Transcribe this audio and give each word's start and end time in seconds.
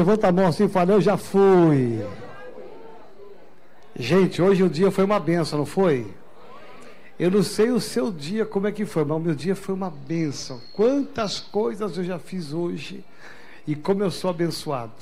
levanta 0.00 0.28
a 0.28 0.32
mão 0.32 0.46
assim 0.46 0.64
e 0.64 0.68
fala, 0.68 0.92
eu 0.92 1.00
já 1.00 1.16
fui. 1.16 2.02
Gente, 3.94 4.40
hoje 4.40 4.62
o 4.62 4.68
dia 4.68 4.90
foi 4.90 5.04
uma 5.04 5.20
benção, 5.20 5.58
não 5.58 5.66
foi? 5.66 6.06
Eu 7.18 7.30
não 7.30 7.42
sei 7.42 7.70
o 7.70 7.78
seu 7.78 8.10
dia 8.10 8.46
como 8.46 8.66
é 8.66 8.72
que 8.72 8.86
foi, 8.86 9.04
mas 9.04 9.16
o 9.18 9.20
meu 9.20 9.34
dia 9.34 9.54
foi 9.54 9.74
uma 9.74 9.90
benção. 9.90 10.58
Quantas 10.72 11.38
coisas 11.38 11.98
eu 11.98 12.04
já 12.04 12.18
fiz 12.18 12.54
hoje 12.54 13.04
e 13.66 13.76
como 13.76 14.02
eu 14.02 14.10
sou 14.10 14.30
abençoado. 14.30 14.94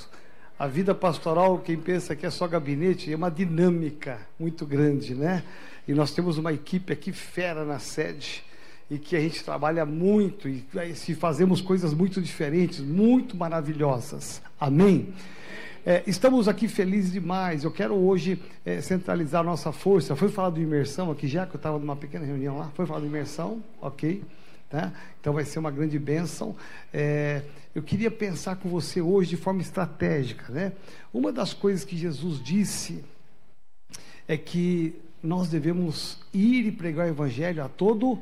A 0.59 0.67
vida 0.67 0.93
pastoral, 0.97 1.59
quem 1.59 1.77
pensa 1.77 2.17
que 2.17 2.27
é 2.27 2.31
só 2.31 2.49
gabinete, 2.49 3.13
é 3.13 3.15
uma 3.15 3.31
dinâmica 3.31 4.19
muito 4.37 4.67
grande, 4.67 5.15
né? 5.15 5.45
E 5.87 5.93
nós 5.93 6.11
temos 6.11 6.39
uma 6.39 6.53
equipe 6.53 6.93
aqui 6.93 7.13
fera 7.13 7.65
na 7.65 7.79
sede 7.79 8.43
e 8.91 8.99
que 8.99 9.15
a 9.15 9.21
gente 9.21 9.45
trabalha 9.45 9.85
muito 9.85 10.49
e 10.49 10.65
se 10.95 11.15
fazemos 11.15 11.61
coisas 11.61 11.93
muito 11.93 12.21
diferentes, 12.23 12.81
muito 12.81 13.37
maravilhosas. 13.37 14.41
Amém? 14.59 15.13
É, 15.85 16.03
estamos 16.07 16.49
aqui 16.49 16.69
felizes 16.69 17.13
demais. 17.13 17.65
Eu 17.65 17.71
quero 17.71 17.95
hoje 17.95 18.41
é, 18.65 18.81
centralizar 18.81 19.45
nossa 19.45 19.73
força. 19.73 20.17
Foi 20.17 20.29
falar 20.29 20.51
de 20.51 20.61
imersão 20.61 21.11
aqui 21.11 21.27
já, 21.27 21.47
que 21.47 21.55
eu 21.55 21.59
estava 21.59 21.79
numa 21.79 21.97
pequena 21.97 22.25
reunião 22.25 22.59
lá. 22.59 22.71
Foi 22.75 22.87
falar 22.87 23.01
de 23.01 23.07
imersão, 23.07 23.63
ok? 23.81 24.23
Tá? 24.69 24.93
Então 25.21 25.33
vai 25.33 25.45
ser 25.45 25.59
uma 25.59 25.71
grande 25.71 25.99
bênção. 25.99 26.55
É, 26.93 27.43
eu 27.75 27.83
queria 27.83 28.11
pensar 28.11 28.57
com 28.57 28.69
você 28.69 29.01
hoje 29.01 29.31
de 29.31 29.37
forma 29.37 29.63
estratégica. 29.63 30.53
Né? 30.53 30.73
Uma 31.13 31.33
das 31.33 31.55
coisas 31.55 31.85
que 31.85 31.97
Jesus 31.97 32.43
disse 32.43 33.05
é 34.27 34.37
que 34.37 34.95
nós 35.23 35.49
devemos 35.49 36.19
ir 36.35 36.67
e 36.67 36.73
pregar 36.73 37.07
o 37.07 37.11
evangelho 37.11 37.65
a 37.65 37.69
todo 37.69 38.19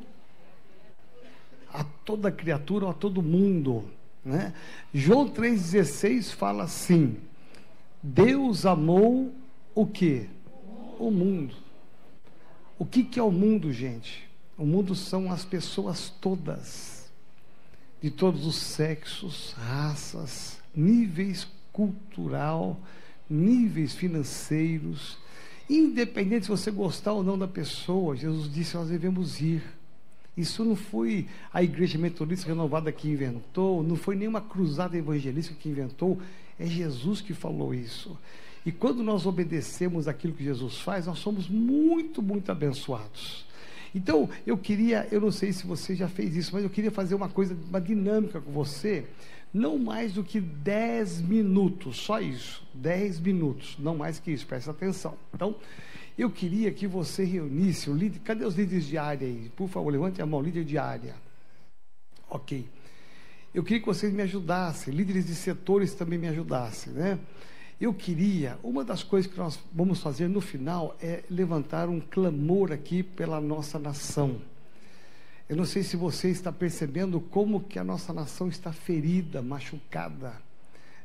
a 1.77 1.85
toda 1.85 2.33
criatura, 2.33 2.89
a 2.89 2.95
todo 2.95 3.23
mundo. 3.23 3.85
Né? 4.25 4.55
João 4.95 5.29
3,16 5.29 6.33
fala 6.33 6.65
assim: 6.65 7.17
Deus 8.03 8.65
amou 8.65 9.33
o 9.75 9.87
que? 9.87 10.27
O 10.99 11.11
mundo. 11.11 11.55
O 12.79 12.85
que, 12.85 13.05
que 13.05 13.21
é 13.21 13.23
o 13.23 13.31
mundo, 13.31 13.73
gente? 13.73 14.27
O 14.57 14.65
mundo 14.65 14.95
são 14.95 15.31
as 15.31 15.45
pessoas 15.45 16.09
todas, 16.21 17.11
de 18.01 18.11
todos 18.11 18.47
os 18.47 18.57
sexos, 18.57 19.53
raças, 19.53 20.59
níveis 20.75 21.47
cultural, 21.73 22.81
níveis 23.29 23.95
financeiros, 23.95 25.19
independente 25.69 26.47
se 26.47 26.51
você 26.51 26.71
gostar 26.71 27.13
ou 27.13 27.23
não 27.23 27.39
da 27.39 27.47
pessoa, 27.47 28.17
Jesus 28.17 28.51
disse: 28.51 28.77
nós 28.77 28.89
devemos 28.89 29.41
ir. 29.43 29.76
Isso 30.37 30.65
não 30.65 30.77
foi 30.77 31.27
a 31.53 31.63
igreja 31.63 31.99
metodista 31.99 32.47
renovada 32.47 32.93
que 32.93 33.09
inventou, 33.09 33.83
não 33.83 33.97
foi 33.97 34.17
nenhuma 34.17 34.41
cruzada 34.41 34.97
evangelística 34.97 35.59
que 35.59 35.69
inventou, 35.69 36.19
é 36.59 36.67
Jesus 36.67 37.21
que 37.21 37.33
falou 37.33 37.73
isso. 37.73 38.17
E 38.65 38.73
quando 38.73 39.03
nós 39.03 39.25
obedecemos 39.25 40.09
aquilo 40.09 40.35
que 40.35 40.45
Jesus 40.45 40.79
faz, 40.81 41.07
nós 41.07 41.19
somos 41.19 41.49
muito, 41.49 42.21
muito 42.21 42.51
abençoados. 42.51 43.47
Então, 43.95 44.29
eu 44.47 44.59
queria, 44.59 45.09
eu 45.11 45.21
não 45.21 45.31
sei 45.31 45.53
se 45.53 45.67
você 45.67 45.95
já 45.95 46.09
fez 46.09 46.37
isso, 46.37 46.51
mas 46.53 46.65
eu 46.65 46.69
queria 46.69 46.91
fazer 46.91 47.15
uma 47.15 47.29
coisa, 47.29 47.57
uma 47.69 47.81
dinâmica 47.81 48.41
com 48.41 48.51
você, 48.51 49.07
não 49.55 49.79
mais 49.79 50.13
do 50.13 50.23
que 50.23 50.39
10 50.39 51.23
minutos, 51.23 51.97
só 51.99 52.21
isso, 52.21 52.63
10 52.75 53.21
minutos, 53.21 53.77
não 53.79 53.97
mais 53.97 54.19
que 54.19 54.31
isso, 54.31 54.47
presta 54.47 54.71
atenção. 54.71 55.15
Então, 55.33 55.55
eu 56.19 56.31
queria 56.31 56.73
que 56.73 56.87
você 56.87 57.25
reunisse 57.25 57.91
o 57.91 57.95
líder. 57.95 58.21
Cadê 58.21 58.45
os 58.45 58.55
líderes 58.55 58.87
de 58.87 58.97
área 58.97 59.27
aí? 59.27 59.51
Por 59.55 59.69
favor, 59.69 59.91
levante 59.91 60.23
a 60.23 60.27
mão, 60.27 60.41
líder 60.41 60.65
de 60.65 60.79
área. 60.79 61.15
Ok. 62.31 62.67
Eu 63.55 63.63
queria 63.63 63.81
que 63.81 63.87
vocês 63.87 64.13
me 64.13 64.23
ajudassem, 64.23 64.95
líderes 64.95 65.27
de 65.27 65.35
setores 65.35 65.95
também 65.95 66.19
me 66.19 66.29
ajudassem, 66.29 66.93
né? 66.93 67.19
Eu 67.79 67.93
queria, 67.93 68.59
uma 68.63 68.83
das 68.83 69.03
coisas 69.03 69.31
que 69.31 69.37
nós 69.37 69.59
vamos 69.73 70.01
fazer 70.01 70.29
no 70.29 70.41
final 70.41 70.97
é 71.01 71.23
levantar 71.29 71.89
um 71.89 72.01
clamor 72.01 72.73
aqui 72.73 73.03
pela 73.03 73.39
nossa 73.41 73.79
nação. 73.79 74.41
Eu 75.49 75.57
não 75.57 75.67
sei 75.67 75.83
se 75.83 75.97
você 75.97 76.31
está 76.31 76.51
percebendo 76.51 77.21
como 77.21 77.61
que 77.61 77.79
a 77.79 77.85
nossa 77.85 78.13
nação 78.13 78.49
está 78.49 78.73
ferida, 78.73 79.43
machucada 79.43 80.46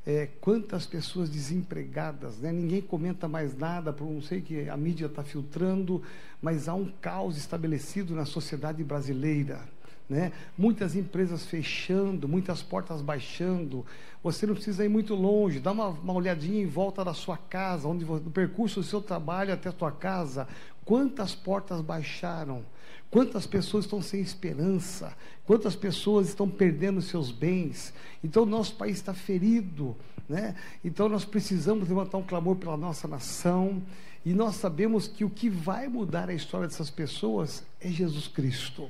é, 0.05 0.27
quantas 0.39 0.85
pessoas 0.85 1.29
desempregadas, 1.29 2.37
né? 2.37 2.51
ninguém 2.51 2.81
comenta 2.81 3.27
mais 3.27 3.55
nada, 3.55 3.93
por 3.93 4.05
não 4.05 4.21
sei 4.21 4.41
que 4.41 4.67
a 4.67 4.75
mídia 4.75 5.05
está 5.05 5.23
filtrando, 5.23 6.01
mas 6.41 6.67
há 6.67 6.73
um 6.73 6.91
caos 7.01 7.37
estabelecido 7.37 8.15
na 8.15 8.25
sociedade 8.25 8.83
brasileira. 8.83 9.61
Né? 10.09 10.33
Muitas 10.57 10.95
empresas 10.95 11.45
fechando, 11.45 12.27
muitas 12.27 12.61
portas 12.61 13.01
baixando. 13.01 13.85
Você 14.21 14.45
não 14.45 14.55
precisa 14.55 14.83
ir 14.83 14.89
muito 14.89 15.15
longe, 15.15 15.59
dá 15.59 15.71
uma, 15.71 15.87
uma 15.87 16.13
olhadinha 16.13 16.61
em 16.61 16.65
volta 16.65 17.05
da 17.05 17.13
sua 17.13 17.37
casa, 17.37 17.87
onde 17.87 18.03
no 18.03 18.19
percurso 18.19 18.81
do 18.81 18.85
seu 18.85 19.01
trabalho 19.01 19.53
até 19.53 19.69
a 19.69 19.71
sua 19.71 19.91
casa, 19.91 20.49
quantas 20.85 21.33
portas 21.35 21.81
baixaram. 21.81 22.65
Quantas 23.09 23.45
pessoas 23.45 23.83
estão 23.83 24.01
sem 24.01 24.21
esperança? 24.21 25.15
Quantas 25.45 25.75
pessoas 25.75 26.29
estão 26.29 26.49
perdendo 26.49 27.01
seus 27.01 27.29
bens? 27.29 27.93
Então, 28.23 28.45
nosso 28.45 28.75
país 28.75 28.95
está 28.97 29.13
ferido, 29.13 29.97
né? 30.29 30.55
Então, 30.83 31.09
nós 31.09 31.25
precisamos 31.25 31.89
levantar 31.89 32.17
um 32.17 32.23
clamor 32.23 32.55
pela 32.55 32.77
nossa 32.77 33.09
nação. 33.09 33.83
E 34.25 34.33
nós 34.33 34.55
sabemos 34.55 35.07
que 35.07 35.25
o 35.25 35.29
que 35.29 35.49
vai 35.49 35.89
mudar 35.89 36.29
a 36.29 36.33
história 36.33 36.67
dessas 36.67 36.89
pessoas 36.89 37.65
é 37.81 37.89
Jesus 37.89 38.27
Cristo. 38.29 38.87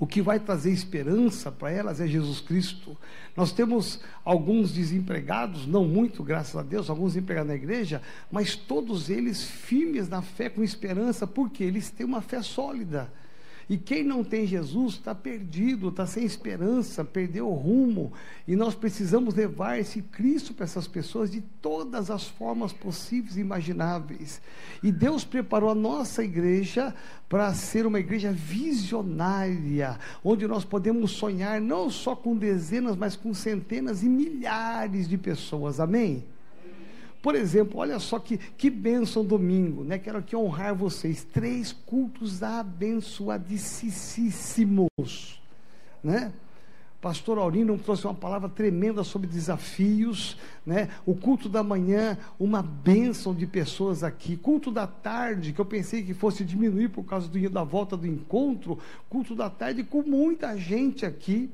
O 0.00 0.06
que 0.06 0.22
vai 0.22 0.38
trazer 0.38 0.70
esperança 0.70 1.50
para 1.50 1.70
elas 1.70 2.00
é 2.00 2.06
Jesus 2.06 2.40
Cristo. 2.40 2.96
Nós 3.36 3.50
temos 3.50 4.00
alguns 4.24 4.72
desempregados, 4.72 5.66
não 5.66 5.84
muito, 5.84 6.22
graças 6.22 6.54
a 6.54 6.62
Deus, 6.62 6.88
alguns 6.88 7.16
empregados 7.16 7.48
na 7.48 7.56
igreja, 7.56 8.00
mas 8.30 8.54
todos 8.54 9.10
eles 9.10 9.42
firmes 9.42 10.08
na 10.08 10.22
fé, 10.22 10.48
com 10.48 10.62
esperança, 10.62 11.26
porque 11.26 11.64
eles 11.64 11.90
têm 11.90 12.06
uma 12.06 12.20
fé 12.20 12.42
sólida. 12.42 13.12
E 13.68 13.76
quem 13.76 14.02
não 14.02 14.24
tem 14.24 14.46
Jesus 14.46 14.94
está 14.94 15.14
perdido, 15.14 15.88
está 15.88 16.06
sem 16.06 16.24
esperança, 16.24 17.04
perdeu 17.04 17.48
o 17.48 17.54
rumo. 17.54 18.12
E 18.46 18.56
nós 18.56 18.74
precisamos 18.74 19.34
levar 19.34 19.78
esse 19.78 20.00
Cristo 20.00 20.54
para 20.54 20.64
essas 20.64 20.88
pessoas 20.88 21.30
de 21.30 21.42
todas 21.60 22.10
as 22.10 22.24
formas 22.24 22.72
possíveis 22.72 23.36
e 23.36 23.40
imagináveis. 23.40 24.40
E 24.82 24.90
Deus 24.90 25.22
preparou 25.22 25.68
a 25.68 25.74
nossa 25.74 26.24
igreja 26.24 26.94
para 27.28 27.52
ser 27.52 27.84
uma 27.84 28.00
igreja 28.00 28.32
visionária, 28.32 29.98
onde 30.24 30.46
nós 30.46 30.64
podemos 30.64 31.10
sonhar 31.10 31.60
não 31.60 31.90
só 31.90 32.16
com 32.16 32.34
dezenas, 32.36 32.96
mas 32.96 33.16
com 33.16 33.34
centenas 33.34 34.02
e 34.02 34.08
milhares 34.08 35.06
de 35.06 35.18
pessoas. 35.18 35.78
Amém? 35.78 36.24
Por 37.28 37.34
exemplo, 37.34 37.80
olha 37.80 37.98
só 37.98 38.18
que, 38.18 38.38
que 38.38 38.70
bênção 38.70 39.22
domingo, 39.22 39.84
né? 39.84 39.98
Quero 39.98 40.16
aqui 40.16 40.34
honrar 40.34 40.74
vocês. 40.74 41.24
Três 41.24 41.72
cultos 41.72 42.42
abençoadíssimos, 42.42 44.88
né? 46.02 46.32
Pastor 47.02 47.36
Aurino 47.36 47.76
trouxe 47.76 48.06
uma 48.06 48.14
palavra 48.14 48.48
tremenda 48.48 49.04
sobre 49.04 49.26
desafios, 49.26 50.38
né? 50.64 50.88
O 51.04 51.14
culto 51.14 51.50
da 51.50 51.62
manhã, 51.62 52.16
uma 52.40 52.62
bênção 52.62 53.34
de 53.34 53.46
pessoas 53.46 54.02
aqui. 54.02 54.34
Culto 54.34 54.70
da 54.70 54.86
tarde, 54.86 55.52
que 55.52 55.60
eu 55.60 55.66
pensei 55.66 56.02
que 56.02 56.14
fosse 56.14 56.42
diminuir 56.42 56.88
por 56.88 57.04
causa 57.04 57.28
do, 57.28 57.50
da 57.50 57.62
volta 57.62 57.94
do 57.94 58.06
encontro. 58.06 58.78
Culto 59.10 59.34
da 59.34 59.50
tarde 59.50 59.84
com 59.84 60.02
muita 60.02 60.56
gente 60.56 61.04
aqui 61.04 61.50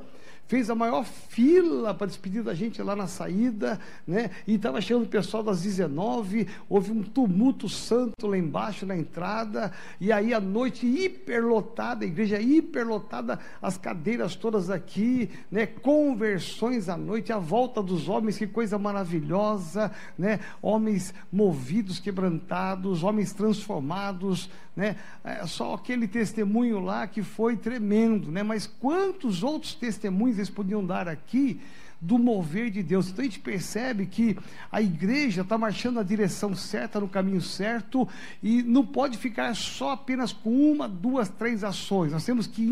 fez 0.46 0.68
a 0.68 0.74
maior 0.74 1.04
fila 1.04 1.94
para 1.94 2.06
despedir 2.06 2.42
da 2.42 2.54
gente 2.54 2.82
lá 2.82 2.94
na 2.94 3.06
saída, 3.06 3.80
né? 4.06 4.30
E 4.46 4.54
estava 4.54 4.80
chegando 4.80 5.04
o 5.04 5.08
pessoal 5.08 5.42
das 5.42 5.62
19, 5.62 6.46
houve 6.68 6.92
um 6.92 7.02
tumulto 7.02 7.68
santo 7.68 8.26
lá 8.26 8.36
embaixo 8.36 8.84
na 8.84 8.96
entrada, 8.96 9.72
e 10.00 10.12
aí 10.12 10.34
a 10.34 10.40
noite 10.40 10.86
hiperlotada, 10.86 12.04
a 12.04 12.08
igreja 12.08 12.40
hiperlotada, 12.40 13.38
as 13.60 13.78
cadeiras 13.78 14.36
todas 14.36 14.70
aqui, 14.70 15.30
né? 15.50 15.66
Conversões 15.66 16.88
à 16.88 16.96
noite, 16.96 17.32
a 17.32 17.38
volta 17.38 17.82
dos 17.82 18.08
homens, 18.08 18.38
que 18.38 18.46
coisa 18.46 18.78
maravilhosa, 18.78 19.90
né? 20.18 20.40
Homens 20.60 21.14
movidos, 21.32 21.98
quebrantados, 21.98 23.02
homens 23.02 23.32
transformados, 23.32 24.50
né? 24.76 24.96
É 25.22 25.46
só 25.46 25.74
aquele 25.74 26.08
testemunho 26.08 26.80
lá 26.80 27.06
que 27.06 27.22
foi 27.22 27.56
tremendo, 27.56 28.30
né? 28.30 28.42
Mas 28.42 28.66
quantos 28.66 29.42
outros 29.42 29.74
testemunhos 29.74 30.38
eles 30.38 30.50
podiam 30.50 30.84
dar 30.84 31.08
aqui 31.08 31.60
do 32.00 32.18
mover 32.18 32.70
de 32.70 32.82
Deus. 32.82 33.08
Então 33.08 33.22
a 33.22 33.24
gente 33.24 33.40
percebe 33.40 34.04
que 34.06 34.36
a 34.70 34.82
igreja 34.82 35.40
está 35.40 35.56
marchando 35.56 35.96
na 35.96 36.02
direção 36.02 36.54
certa, 36.54 37.00
no 37.00 37.08
caminho 37.08 37.40
certo, 37.40 38.06
e 38.42 38.62
não 38.62 38.84
pode 38.84 39.16
ficar 39.16 39.54
só 39.54 39.92
apenas 39.92 40.32
com 40.32 40.50
uma, 40.70 40.86
duas, 40.86 41.28
três 41.28 41.64
ações. 41.64 42.12
Nós 42.12 42.24
temos 42.24 42.46
que 42.46 42.62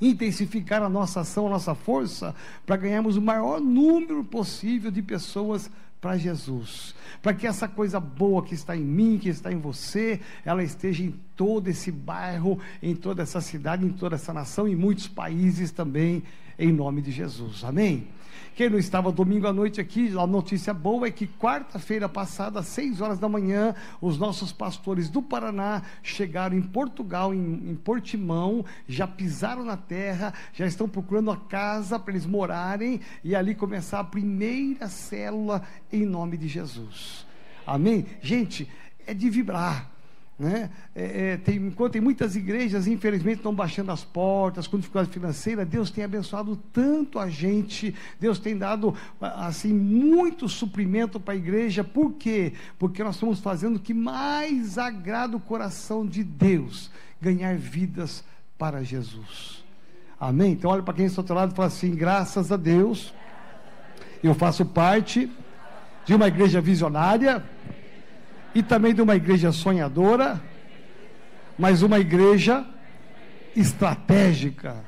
intensificar 0.00 0.82
a 0.82 0.88
nossa 0.88 1.20
ação, 1.20 1.48
a 1.48 1.50
nossa 1.50 1.74
força, 1.74 2.34
para 2.64 2.76
ganharmos 2.76 3.16
o 3.16 3.22
maior 3.22 3.60
número 3.60 4.22
possível 4.22 4.90
de 4.90 5.02
pessoas 5.02 5.68
para 6.02 6.18
Jesus, 6.18 6.96
para 7.22 7.32
que 7.32 7.46
essa 7.46 7.68
coisa 7.68 8.00
boa 8.00 8.42
que 8.42 8.54
está 8.54 8.76
em 8.76 8.82
mim, 8.82 9.20
que 9.22 9.28
está 9.28 9.52
em 9.52 9.60
você, 9.60 10.20
ela 10.44 10.64
esteja 10.64 11.04
em 11.04 11.14
todo 11.36 11.68
esse 11.68 11.92
bairro, 11.92 12.58
em 12.82 12.92
toda 12.92 13.22
essa 13.22 13.40
cidade, 13.40 13.86
em 13.86 13.92
toda 13.92 14.16
essa 14.16 14.32
nação, 14.32 14.66
em 14.66 14.74
muitos 14.74 15.06
países 15.06 15.70
também, 15.70 16.24
em 16.58 16.72
nome 16.72 17.02
de 17.02 17.12
Jesus. 17.12 17.62
Amém? 17.62 18.08
Quem 18.54 18.68
não 18.68 18.78
estava 18.78 19.10
domingo 19.10 19.46
à 19.46 19.52
noite 19.52 19.80
aqui, 19.80 20.12
a 20.18 20.26
notícia 20.26 20.74
boa 20.74 21.06
é 21.06 21.10
que 21.10 21.26
quarta-feira 21.26 22.08
passada, 22.08 22.60
às 22.60 22.66
seis 22.66 23.00
horas 23.00 23.18
da 23.18 23.28
manhã, 23.28 23.74
os 24.00 24.18
nossos 24.18 24.52
pastores 24.52 25.08
do 25.08 25.22
Paraná 25.22 25.82
chegaram 26.02 26.56
em 26.56 26.62
Portugal, 26.62 27.34
em, 27.34 27.70
em 27.70 27.74
Portimão, 27.74 28.64
já 28.86 29.06
pisaram 29.06 29.64
na 29.64 29.76
terra, 29.76 30.34
já 30.52 30.66
estão 30.66 30.88
procurando 30.88 31.30
a 31.30 31.36
casa 31.36 31.98
para 31.98 32.12
eles 32.12 32.26
morarem 32.26 33.00
e 33.24 33.34
ali 33.34 33.54
começar 33.54 34.00
a 34.00 34.04
primeira 34.04 34.88
célula 34.88 35.62
em 35.90 36.04
nome 36.04 36.36
de 36.36 36.48
Jesus. 36.48 37.26
Amém? 37.66 38.06
Gente, 38.20 38.68
é 39.06 39.14
de 39.14 39.30
vibrar. 39.30 39.91
Né? 40.42 40.70
É, 40.92 41.04
é, 41.04 41.36
tem, 41.36 41.54
enquanto 41.54 41.92
tem 41.92 42.02
muitas 42.02 42.34
igrejas, 42.34 42.88
infelizmente, 42.88 43.36
estão 43.36 43.54
baixando 43.54 43.92
as 43.92 44.02
portas 44.02 44.66
com 44.66 44.76
dificuldade 44.76 45.12
financeira, 45.12 45.64
Deus 45.64 45.88
tem 45.88 46.02
abençoado 46.02 46.56
tanto 46.72 47.20
a 47.20 47.30
gente, 47.30 47.94
Deus 48.18 48.40
tem 48.40 48.58
dado 48.58 48.92
assim 49.20 49.72
muito 49.72 50.48
suprimento 50.48 51.20
para 51.20 51.34
a 51.34 51.36
igreja, 51.36 51.84
por 51.84 52.14
quê? 52.14 52.54
Porque 52.76 53.04
nós 53.04 53.14
estamos 53.14 53.38
fazendo 53.38 53.76
o 53.76 53.78
que 53.78 53.94
mais 53.94 54.78
agrada 54.78 55.36
o 55.36 55.40
coração 55.40 56.04
de 56.04 56.24
Deus, 56.24 56.90
ganhar 57.20 57.54
vidas 57.54 58.24
para 58.58 58.82
Jesus. 58.82 59.62
Amém? 60.18 60.54
Então 60.54 60.72
olha 60.72 60.82
para 60.82 60.94
quem 60.94 61.06
está 61.06 61.20
ao 61.20 61.22
outro 61.22 61.36
lado 61.36 61.52
e 61.52 61.54
fala 61.54 61.68
assim: 61.68 61.94
graças 61.94 62.50
a 62.50 62.56
Deus, 62.56 63.14
eu 64.24 64.34
faço 64.34 64.66
parte 64.66 65.30
de 66.04 66.16
uma 66.16 66.26
igreja 66.26 66.60
visionária 66.60 67.44
e 68.54 68.62
também 68.62 68.94
de 68.94 69.00
uma 69.02 69.16
igreja 69.16 69.52
sonhadora, 69.52 70.42
mas 71.58 71.82
uma 71.82 71.98
igreja 71.98 72.66
estratégica. 73.56 74.84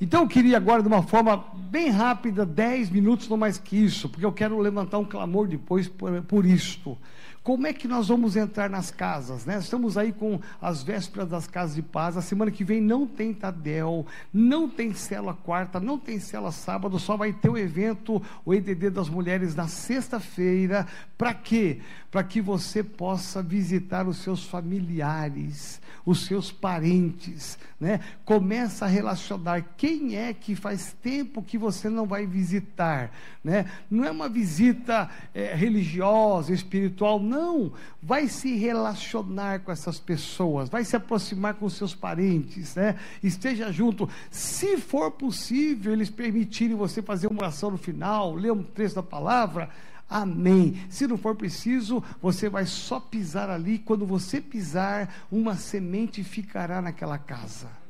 Então 0.00 0.22
eu 0.22 0.28
queria 0.28 0.56
agora, 0.56 0.82
de 0.82 0.88
uma 0.88 1.02
forma 1.02 1.44
bem 1.54 1.88
rápida, 1.88 2.44
10 2.44 2.90
minutos, 2.90 3.28
não 3.28 3.36
mais 3.36 3.58
que 3.58 3.76
isso, 3.76 4.08
porque 4.08 4.24
eu 4.24 4.32
quero 4.32 4.58
levantar 4.58 4.98
um 4.98 5.04
clamor 5.04 5.46
depois 5.46 5.88
por, 5.88 6.22
por 6.22 6.44
isto. 6.44 6.98
Como 7.44 7.66
é 7.66 7.74
que 7.74 7.86
nós 7.86 8.08
vamos 8.08 8.36
entrar 8.36 8.70
nas 8.70 8.90
casas? 8.90 9.44
Né? 9.44 9.58
Estamos 9.58 9.98
aí 9.98 10.14
com 10.14 10.40
as 10.62 10.82
vésperas 10.82 11.28
das 11.28 11.46
casas 11.46 11.76
de 11.76 11.82
paz. 11.82 12.16
A 12.16 12.22
semana 12.22 12.50
que 12.50 12.64
vem 12.64 12.80
não 12.80 13.06
tem 13.06 13.34
Tadel, 13.34 14.06
não 14.32 14.66
tem 14.66 14.94
cela 14.94 15.34
quarta, 15.34 15.78
não 15.78 15.98
tem 15.98 16.18
cela 16.18 16.50
sábado, 16.50 16.98
só 16.98 17.18
vai 17.18 17.34
ter 17.34 17.50
o 17.50 17.58
evento, 17.58 18.22
o 18.46 18.54
EDD 18.54 18.88
das 18.88 19.10
mulheres 19.10 19.54
na 19.54 19.68
sexta-feira. 19.68 20.86
Para 21.18 21.34
quê? 21.34 21.82
Para 22.10 22.24
que 22.24 22.40
você 22.40 22.82
possa 22.82 23.42
visitar 23.42 24.08
os 24.08 24.16
seus 24.22 24.42
familiares, 24.44 25.82
os 26.06 26.24
seus 26.24 26.50
parentes. 26.50 27.58
Né? 27.78 28.00
Começa 28.24 28.86
a 28.86 28.88
relacionar 28.88 29.74
quem 29.76 30.16
é 30.16 30.32
que 30.32 30.56
faz 30.56 30.96
tempo 31.02 31.42
que 31.42 31.58
você 31.58 31.90
não 31.90 32.06
vai 32.06 32.26
visitar. 32.26 33.10
Né? 33.42 33.66
Não 33.90 34.02
é 34.02 34.10
uma 34.10 34.30
visita 34.30 35.10
é, 35.34 35.54
religiosa, 35.54 36.50
espiritual, 36.50 37.20
não 37.20 37.33
não, 37.34 37.72
vai 38.00 38.28
se 38.28 38.54
relacionar 38.56 39.60
com 39.60 39.72
essas 39.72 39.98
pessoas, 39.98 40.68
vai 40.68 40.84
se 40.84 40.94
aproximar 40.94 41.54
com 41.54 41.68
seus 41.68 41.94
parentes, 41.94 42.76
né? 42.76 42.96
Esteja 43.22 43.72
junto. 43.72 44.08
Se 44.30 44.78
for 44.78 45.10
possível, 45.10 45.92
eles 45.92 46.10
permitirem 46.10 46.76
você 46.76 47.02
fazer 47.02 47.26
uma 47.26 47.42
oração 47.42 47.72
no 47.72 47.76
final, 47.76 48.34
ler 48.34 48.52
um 48.52 48.62
trecho 48.62 48.94
da 48.94 49.02
palavra, 49.02 49.68
Amém. 50.08 50.84
Se 50.90 51.06
não 51.06 51.16
for 51.16 51.34
preciso, 51.34 52.04
você 52.20 52.48
vai 52.48 52.66
só 52.66 53.00
pisar 53.00 53.48
ali. 53.48 53.78
Quando 53.78 54.04
você 54.06 54.38
pisar, 54.38 55.12
uma 55.32 55.56
semente 55.56 56.22
ficará 56.22 56.82
naquela 56.82 57.16
casa. 57.16 57.83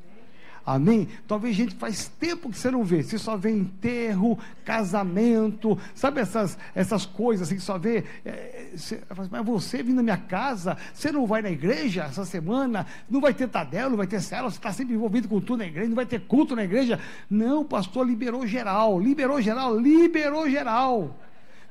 Amém? 0.67 1.09
Talvez 1.29 1.55
gente 1.55 1.75
faz 1.75 2.09
tempo 2.19 2.49
que 2.49 2.59
você 2.59 2.71
não 2.71 2.83
vê. 2.83 3.03
Você 3.03 3.19
só 3.19 3.37
vê 3.37 3.51
enterro, 3.51 4.39
casamento, 4.65 5.79
sabe 5.95 6.23
essas, 6.23 6.57
essas 6.75 7.05
coisas 7.05 7.47
assim 7.47 7.57
que 7.57 7.63
só 7.63 7.77
vê. 7.77 8.05
É, 8.25 8.71
você, 8.75 9.03
mas 9.31 9.45
você 9.45 9.83
vindo 9.83 9.97
na 9.97 10.03
minha 10.03 10.17
casa, 10.17 10.79
você 10.95 11.13
não 11.13 11.27
vai 11.27 11.43
na 11.43 11.51
igreja 11.51 12.05
essa 12.05 12.25
semana, 12.25 12.87
não 13.11 13.21
vai 13.21 13.35
ter 13.35 13.47
Tadel, 13.47 13.91
não 13.91 13.99
vai 13.99 14.07
ter 14.07 14.23
célula, 14.23 14.51
você 14.51 14.57
está 14.57 14.73
sempre 14.73 14.95
envolvido 14.95 15.29
com 15.29 15.39
tudo 15.39 15.59
na 15.59 15.67
igreja, 15.67 15.89
não 15.89 15.97
vai 15.97 16.07
ter 16.07 16.21
culto 16.21 16.57
na 16.57 16.65
igreja. 16.65 16.99
Não, 17.29 17.63
pastor 17.63 18.07
liberou 18.07 18.47
geral, 18.47 18.99
liberou 18.99 19.43
geral, 19.43 19.79
liberou 19.79 20.49
geral. 20.49 21.21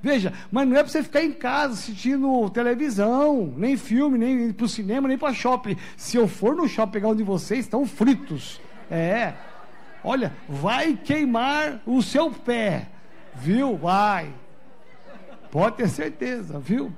Veja, 0.03 0.33
mas 0.51 0.67
não 0.67 0.75
é 0.75 0.83
para 0.83 0.91
você 0.91 1.01
ficar 1.01 1.23
em 1.23 1.31
casa 1.31 1.73
assistindo 1.73 2.47
televisão, 2.51 3.53
nem 3.57 3.75
filme, 3.75 4.19
nem 4.19 4.51
para 4.51 4.65
o 4.65 4.69
cinema, 4.69 5.07
nem 5.07 5.17
para 5.17 5.33
shopping. 5.33 5.77
Se 5.97 6.17
eu 6.17 6.27
for 6.27 6.55
no 6.55 6.67
shopping 6.67 6.91
pegar 6.91 7.07
um 7.07 7.15
de 7.15 7.23
vocês, 7.23 7.61
estão 7.61 7.85
fritos. 7.87 8.61
É. 8.93 9.33
Olha, 10.03 10.31
vai 10.47 10.95
queimar 10.95 11.81
o 11.83 12.03
seu 12.03 12.29
pé. 12.29 12.87
Viu? 13.33 13.75
Vai. 13.75 14.31
Pode 15.49 15.77
ter 15.77 15.89
certeza, 15.89 16.59
viu? 16.59 16.93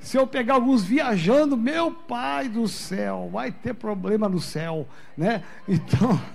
Se 0.00 0.16
eu 0.16 0.26
pegar 0.26 0.54
alguns 0.54 0.84
viajando, 0.84 1.54
meu 1.54 1.92
pai 1.92 2.48
do 2.48 2.66
céu, 2.66 3.28
vai 3.30 3.52
ter 3.52 3.74
problema 3.74 4.26
no 4.26 4.40
céu, 4.40 4.88
né? 5.14 5.44
Então. 5.68 6.18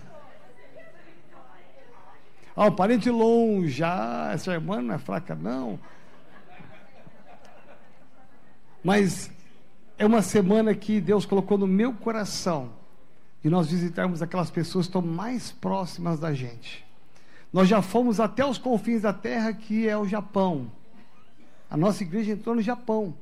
Ah, 2.56 2.66
um 2.66 2.76
parente 2.76 3.10
longe, 3.10 3.82
ah, 3.82 4.32
essa 4.34 4.52
irmã 4.52 4.82
não 4.82 4.96
é 4.96 4.98
fraca, 4.98 5.34
não. 5.34 5.80
Mas 8.84 9.32
é 9.98 10.06
uma 10.06 10.22
semana 10.22 10.76
que 10.76 11.00
Deus 11.00 11.26
colocou 11.26 11.58
no 11.58 11.66
meu 11.66 11.94
coração 11.94 12.70
e 13.44 13.50
nós 13.50 13.70
visitarmos 13.70 14.22
aquelas 14.22 14.52
pessoas 14.52 14.86
que 14.86 14.90
estão 14.90 15.02
mais 15.02 15.52
próximas 15.52 16.20
da 16.20 16.34
gente. 16.34 16.86
Nós 17.52 17.68
já 17.68 17.82
fomos 17.82 18.20
até 18.20 18.46
os 18.46 18.58
confins 18.58 19.02
da 19.02 19.14
terra, 19.14 19.54
que 19.54 19.88
é 19.88 19.98
o 19.98 20.08
Japão. 20.08 20.72
A 21.70 21.78
nossa 21.78 22.04
igreja 22.04 22.34
entrou 22.34 22.56
no 22.56 22.62
Japão. 22.62 23.14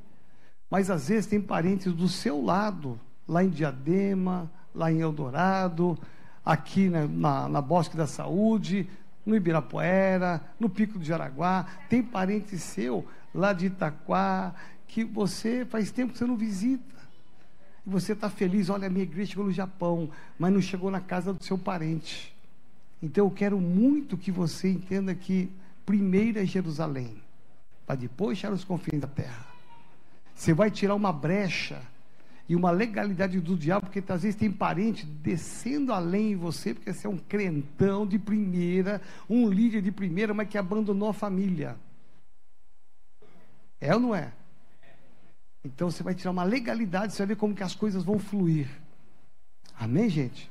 Mas 0.70 0.90
às 0.90 1.08
vezes 1.08 1.26
tem 1.26 1.40
parentes 1.40 1.92
do 1.92 2.08
seu 2.08 2.44
lado, 2.44 3.00
lá 3.26 3.42
em 3.42 3.48
Diadema, 3.48 4.50
lá 4.74 4.92
em 4.92 5.00
Eldorado, 5.00 5.98
aqui 6.44 6.88
na, 6.88 7.06
na, 7.06 7.48
na 7.48 7.62
Bosque 7.62 7.96
da 7.96 8.06
Saúde, 8.06 8.88
no 9.24 9.34
Ibirapuera, 9.34 10.42
no 10.60 10.68
Pico 10.68 10.98
do 10.98 11.04
Jaraguá. 11.04 11.64
Tem 11.88 12.02
parente 12.02 12.58
seu 12.58 13.06
lá 13.34 13.52
de 13.52 13.66
Itaquá, 13.66 14.54
que 14.86 15.04
você 15.04 15.64
faz 15.64 15.90
tempo 15.90 16.12
que 16.12 16.18
você 16.18 16.26
não 16.26 16.36
visita 16.36 16.97
você 17.88 18.12
está 18.12 18.28
feliz, 18.28 18.68
olha, 18.68 18.86
a 18.86 18.90
minha 18.90 19.02
igreja 19.02 19.30
chegou 19.30 19.46
no 19.46 19.52
Japão, 19.52 20.10
mas 20.38 20.52
não 20.52 20.60
chegou 20.60 20.90
na 20.90 21.00
casa 21.00 21.32
do 21.32 21.42
seu 21.42 21.56
parente. 21.56 22.34
Então 23.02 23.26
eu 23.26 23.30
quero 23.30 23.58
muito 23.58 24.16
que 24.16 24.30
você 24.30 24.70
entenda 24.70 25.14
que 25.14 25.50
primeiro 25.86 26.38
é 26.38 26.44
Jerusalém, 26.44 27.16
para 27.86 27.96
depois 27.96 28.36
chegar 28.36 28.52
os 28.52 28.64
confins 28.64 29.00
da 29.00 29.08
terra. 29.08 29.46
Você 30.34 30.52
vai 30.52 30.70
tirar 30.70 30.94
uma 30.94 31.12
brecha 31.12 31.80
e 32.48 32.54
uma 32.54 32.70
legalidade 32.70 33.40
do 33.40 33.56
diabo, 33.56 33.86
porque 33.86 34.12
às 34.12 34.22
vezes 34.22 34.36
tem 34.36 34.50
parente 34.50 35.06
descendo 35.06 35.92
além 35.92 36.32
em 36.32 36.36
você, 36.36 36.74
porque 36.74 36.92
você 36.92 37.06
é 37.06 37.10
um 37.10 37.18
crentão 37.18 38.06
de 38.06 38.18
primeira, 38.18 39.00
um 39.28 39.48
líder 39.48 39.82
de 39.82 39.90
primeira, 39.90 40.34
mas 40.34 40.48
que 40.48 40.58
abandonou 40.58 41.08
a 41.08 41.14
família. 41.14 41.76
É 43.80 43.94
ou 43.94 44.00
não 44.00 44.14
é? 44.14 44.32
Então 45.64 45.90
você 45.90 46.02
vai 46.02 46.14
tirar 46.14 46.30
uma 46.30 46.44
legalidade, 46.44 47.12
você 47.12 47.18
vai 47.18 47.28
ver 47.28 47.36
como 47.36 47.54
que 47.54 47.62
as 47.62 47.74
coisas 47.74 48.04
vão 48.04 48.18
fluir. 48.18 48.68
Amém, 49.78 50.08
gente? 50.08 50.50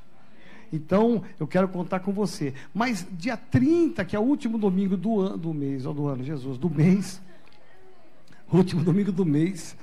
Então, 0.72 1.22
eu 1.40 1.46
quero 1.46 1.68
contar 1.68 2.00
com 2.00 2.12
você. 2.12 2.54
Mas 2.74 3.06
dia 3.12 3.36
30, 3.36 4.04
que 4.04 4.14
é 4.14 4.18
o 4.18 4.22
último 4.22 4.58
domingo 4.58 4.96
do, 4.96 5.20
ano, 5.20 5.38
do 5.38 5.54
mês, 5.54 5.86
ou 5.86 5.94
do 5.94 6.06
ano, 6.06 6.22
Jesus, 6.22 6.58
do 6.58 6.68
mês, 6.68 7.20
último 8.52 8.82
domingo 8.82 9.10
do 9.10 9.24
mês, 9.24 9.76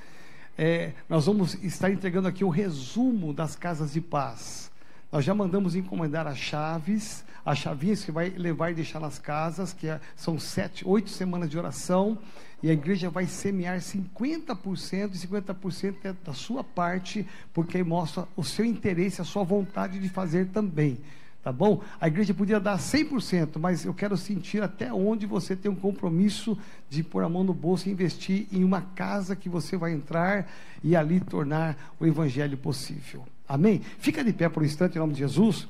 é, 0.56 0.92
nós 1.08 1.26
vamos 1.26 1.54
estar 1.62 1.90
entregando 1.90 2.28
aqui 2.28 2.44
o 2.44 2.48
resumo 2.48 3.32
das 3.32 3.56
casas 3.56 3.92
de 3.92 4.00
paz. 4.00 4.70
Nós 5.10 5.24
já 5.24 5.34
mandamos 5.34 5.74
encomendar 5.74 6.26
as 6.26 6.38
chaves, 6.38 7.24
as 7.46 7.58
chavinhas 7.58 8.04
que 8.04 8.10
vai 8.10 8.28
levar 8.30 8.72
e 8.72 8.74
deixar 8.74 8.98
nas 8.98 9.18
casas, 9.18 9.72
que 9.72 9.86
é, 9.86 10.00
são 10.16 10.38
sete, 10.38 10.86
oito 10.86 11.08
semanas 11.08 11.48
de 11.48 11.56
oração 11.56 12.18
e 12.62 12.70
a 12.70 12.72
igreja 12.72 13.08
vai 13.08 13.26
semear 13.26 13.78
50% 13.78 15.14
e 15.14 15.28
50% 15.28 15.94
é 16.04 16.12
da 16.24 16.32
sua 16.32 16.64
parte, 16.64 17.26
porque 17.52 17.76
aí 17.76 17.84
mostra 17.84 18.26
o 18.34 18.42
seu 18.42 18.64
interesse, 18.64 19.20
a 19.20 19.24
sua 19.24 19.44
vontade 19.44 19.98
de 19.98 20.08
fazer 20.08 20.46
também. 20.48 20.98
Tá 21.42 21.52
bom? 21.52 21.80
A 22.00 22.08
igreja 22.08 22.34
podia 22.34 22.58
dar 22.58 22.76
100%, 22.76 23.58
mas 23.60 23.84
eu 23.84 23.94
quero 23.94 24.16
sentir 24.16 24.60
até 24.64 24.92
onde 24.92 25.26
você 25.26 25.54
tem 25.54 25.70
um 25.70 25.76
compromisso 25.76 26.58
de 26.90 27.04
pôr 27.04 27.22
a 27.22 27.28
mão 27.28 27.44
no 27.44 27.54
bolso 27.54 27.88
e 27.88 27.92
investir 27.92 28.48
em 28.50 28.64
uma 28.64 28.80
casa 28.80 29.36
que 29.36 29.48
você 29.48 29.76
vai 29.76 29.92
entrar 29.92 30.50
e 30.82 30.96
ali 30.96 31.20
tornar 31.20 31.94
o 32.00 32.06
evangelho 32.06 32.58
possível. 32.58 33.24
Amém? 33.48 33.80
Fica 34.00 34.24
de 34.24 34.32
pé 34.32 34.48
por 34.48 34.64
um 34.64 34.66
instante 34.66 34.96
em 34.96 34.98
nome 34.98 35.12
de 35.12 35.20
Jesus. 35.20 35.68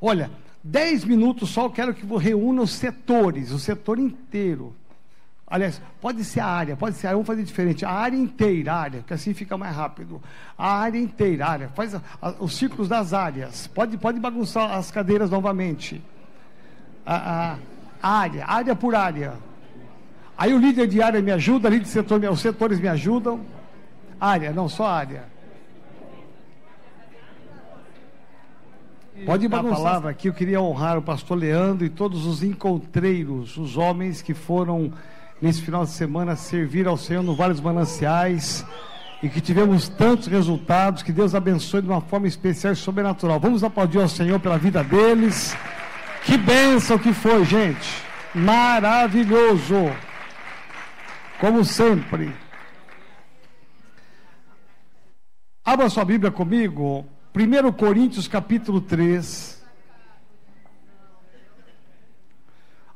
Olha, 0.00 0.30
10 0.64 1.04
minutos 1.04 1.50
só 1.50 1.64
eu 1.64 1.70
quero 1.70 1.94
que 1.94 2.06
reúna 2.18 2.62
os 2.62 2.72
setores, 2.72 3.50
o 3.50 3.58
setor 3.58 3.98
inteiro 3.98 4.74
Aliás, 5.50 5.82
pode 6.00 6.24
ser 6.24 6.38
a 6.38 6.46
área, 6.46 6.76
pode 6.76 6.94
ser 6.94 7.08
a 7.08 7.10
área, 7.10 7.16
vamos 7.16 7.26
fazer 7.26 7.42
diferente. 7.42 7.84
A 7.84 7.90
área 7.90 8.16
inteira, 8.16 8.72
a 8.72 8.76
área, 8.76 9.04
que 9.04 9.12
assim 9.12 9.34
fica 9.34 9.58
mais 9.58 9.74
rápido. 9.74 10.22
A 10.56 10.76
área 10.76 10.96
inteira, 10.96 11.44
a 11.44 11.50
área. 11.50 11.68
Faz 11.70 11.92
a, 11.92 12.00
a, 12.22 12.30
os 12.38 12.56
ciclos 12.56 12.88
das 12.88 13.12
áreas. 13.12 13.66
Pode, 13.66 13.98
pode 13.98 14.20
bagunçar 14.20 14.70
as 14.70 14.92
cadeiras 14.92 15.28
novamente. 15.28 16.00
A, 17.04 17.56
a 18.00 18.18
área, 18.20 18.46
área 18.46 18.76
por 18.76 18.94
área. 18.94 19.34
Aí 20.38 20.54
o 20.54 20.58
líder 20.58 20.86
de 20.86 21.02
área 21.02 21.20
me 21.20 21.32
ajuda, 21.32 21.68
líder 21.68 21.82
de 21.82 21.88
setor, 21.88 22.24
os 22.30 22.40
setores 22.40 22.78
me 22.78 22.86
ajudam. 22.86 23.40
Área, 24.20 24.52
não, 24.52 24.68
só 24.68 24.86
área. 24.86 25.24
Pode 29.26 29.48
dar 29.48 29.60
a 29.60 29.64
palavra 29.64 30.10
aqui, 30.10 30.28
eu 30.28 30.32
queria 30.32 30.60
honrar 30.60 30.96
o 30.96 31.02
pastor 31.02 31.36
Leandro 31.36 31.84
e 31.84 31.90
todos 31.90 32.26
os 32.26 32.42
encontreiros, 32.42 33.56
os 33.56 33.76
homens 33.76 34.22
que 34.22 34.32
foram 34.32 34.92
nesse 35.40 35.60
final 35.60 35.84
de 35.84 35.90
semana 35.90 36.36
servir 36.36 36.86
ao 36.86 36.96
Senhor 36.96 37.22
no 37.22 37.34
Vale 37.34 37.52
dos 37.52 37.62
Mananciais 37.62 38.64
e 39.22 39.28
que 39.28 39.40
tivemos 39.40 39.88
tantos 39.88 40.26
resultados, 40.26 41.02
que 41.02 41.12
Deus 41.12 41.34
abençoe 41.34 41.82
de 41.82 41.88
uma 41.88 42.00
forma 42.00 42.26
especial 42.26 42.72
e 42.72 42.76
sobrenatural. 42.76 43.38
Vamos 43.38 43.62
aplaudir 43.62 43.98
ao 43.98 44.08
Senhor 44.08 44.40
pela 44.40 44.56
vida 44.56 44.82
deles. 44.82 45.54
Que 46.24 46.38
bênção 46.38 46.98
que 46.98 47.12
foi, 47.12 47.44
gente. 47.44 48.02
Maravilhoso. 48.34 49.90
Como 51.38 51.64
sempre. 51.64 52.32
Abra 55.64 55.90
sua 55.90 56.04
Bíblia 56.04 56.30
comigo, 56.30 57.06
1 57.32 57.72
Coríntios 57.72 58.26
capítulo 58.26 58.80
3. 58.80 59.62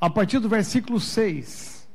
A 0.00 0.10
partir 0.10 0.40
do 0.40 0.48
versículo 0.48 0.98
6. 0.98 1.86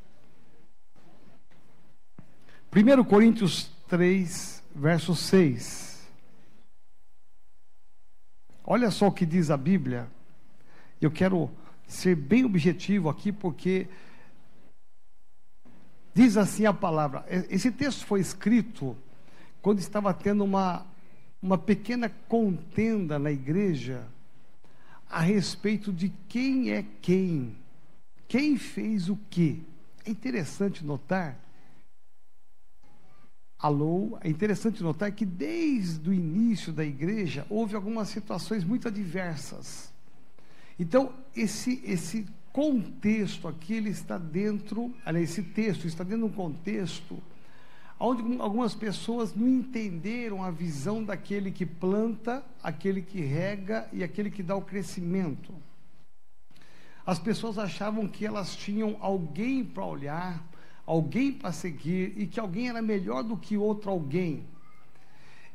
1 2.73 3.03
Coríntios 3.03 3.69
3, 3.89 4.63
verso 4.73 5.15
6. 5.15 6.07
Olha 8.63 8.89
só 8.89 9.07
o 9.07 9.11
que 9.11 9.25
diz 9.25 9.51
a 9.51 9.57
Bíblia. 9.57 10.07
Eu 11.01 11.11
quero 11.11 11.51
ser 11.87 12.15
bem 12.15 12.45
objetivo 12.45 13.09
aqui, 13.09 13.33
porque 13.33 13.89
diz 16.13 16.37
assim 16.37 16.65
a 16.65 16.73
palavra. 16.73 17.25
Esse 17.49 17.69
texto 17.69 18.05
foi 18.05 18.21
escrito 18.21 18.95
quando 19.61 19.79
estava 19.79 20.13
tendo 20.13 20.45
uma, 20.45 20.85
uma 21.41 21.57
pequena 21.57 22.09
contenda 22.09 23.17
na 23.17 23.31
igreja 23.31 24.07
a 25.09 25.21
respeito 25.21 25.91
de 25.91 26.09
quem 26.27 26.71
é 26.71 26.85
quem, 27.01 27.55
quem 28.27 28.57
fez 28.57 29.09
o 29.09 29.17
que. 29.29 29.63
É 30.05 30.09
interessante 30.09 30.85
notar 30.85 31.39
Alô, 33.59 34.17
é 34.21 34.29
interessante 34.29 34.81
notar 34.81 35.11
que 35.11 35.25
desde 35.25 36.09
o 36.09 36.13
início 36.13 36.71
da 36.71 36.85
igreja 36.85 37.45
houve 37.49 37.75
algumas 37.75 38.07
situações 38.07 38.63
muito 38.63 38.87
adversas. 38.87 39.93
Então, 40.79 41.11
esse, 41.35 41.81
esse 41.83 42.25
contexto 42.53 43.49
aqui, 43.49 43.73
ele 43.73 43.89
está 43.89 44.17
dentro, 44.17 44.95
aliás, 45.05 45.31
esse 45.31 45.43
texto 45.43 45.85
está 45.85 46.05
dentro 46.05 46.25
de 46.25 46.31
um 46.31 46.35
contexto 46.35 47.21
onde 47.99 48.39
algumas 48.39 48.73
pessoas 48.73 49.35
não 49.35 49.47
entenderam 49.47 50.41
a 50.43 50.49
visão 50.49 51.03
daquele 51.03 51.51
que 51.51 51.65
planta, 51.65 52.43
aquele 52.63 53.01
que 53.01 53.19
rega 53.19 53.89
e 53.91 54.03
aquele 54.03 54.31
que 54.31 54.41
dá 54.41 54.55
o 54.55 54.61
crescimento. 54.61 55.53
As 57.05 57.19
pessoas 57.19 57.57
achavam 57.57 58.07
que 58.07 58.25
elas 58.25 58.55
tinham 58.55 58.95
alguém 59.01 59.65
para 59.65 59.85
olhar, 59.85 60.47
alguém 60.85 61.31
para 61.33 61.51
seguir 61.51 62.13
e 62.15 62.25
que 62.25 62.39
alguém 62.39 62.69
era 62.69 62.81
melhor 62.81 63.23
do 63.23 63.35
que 63.35 63.57
outro 63.57 63.91
alguém. 63.91 64.45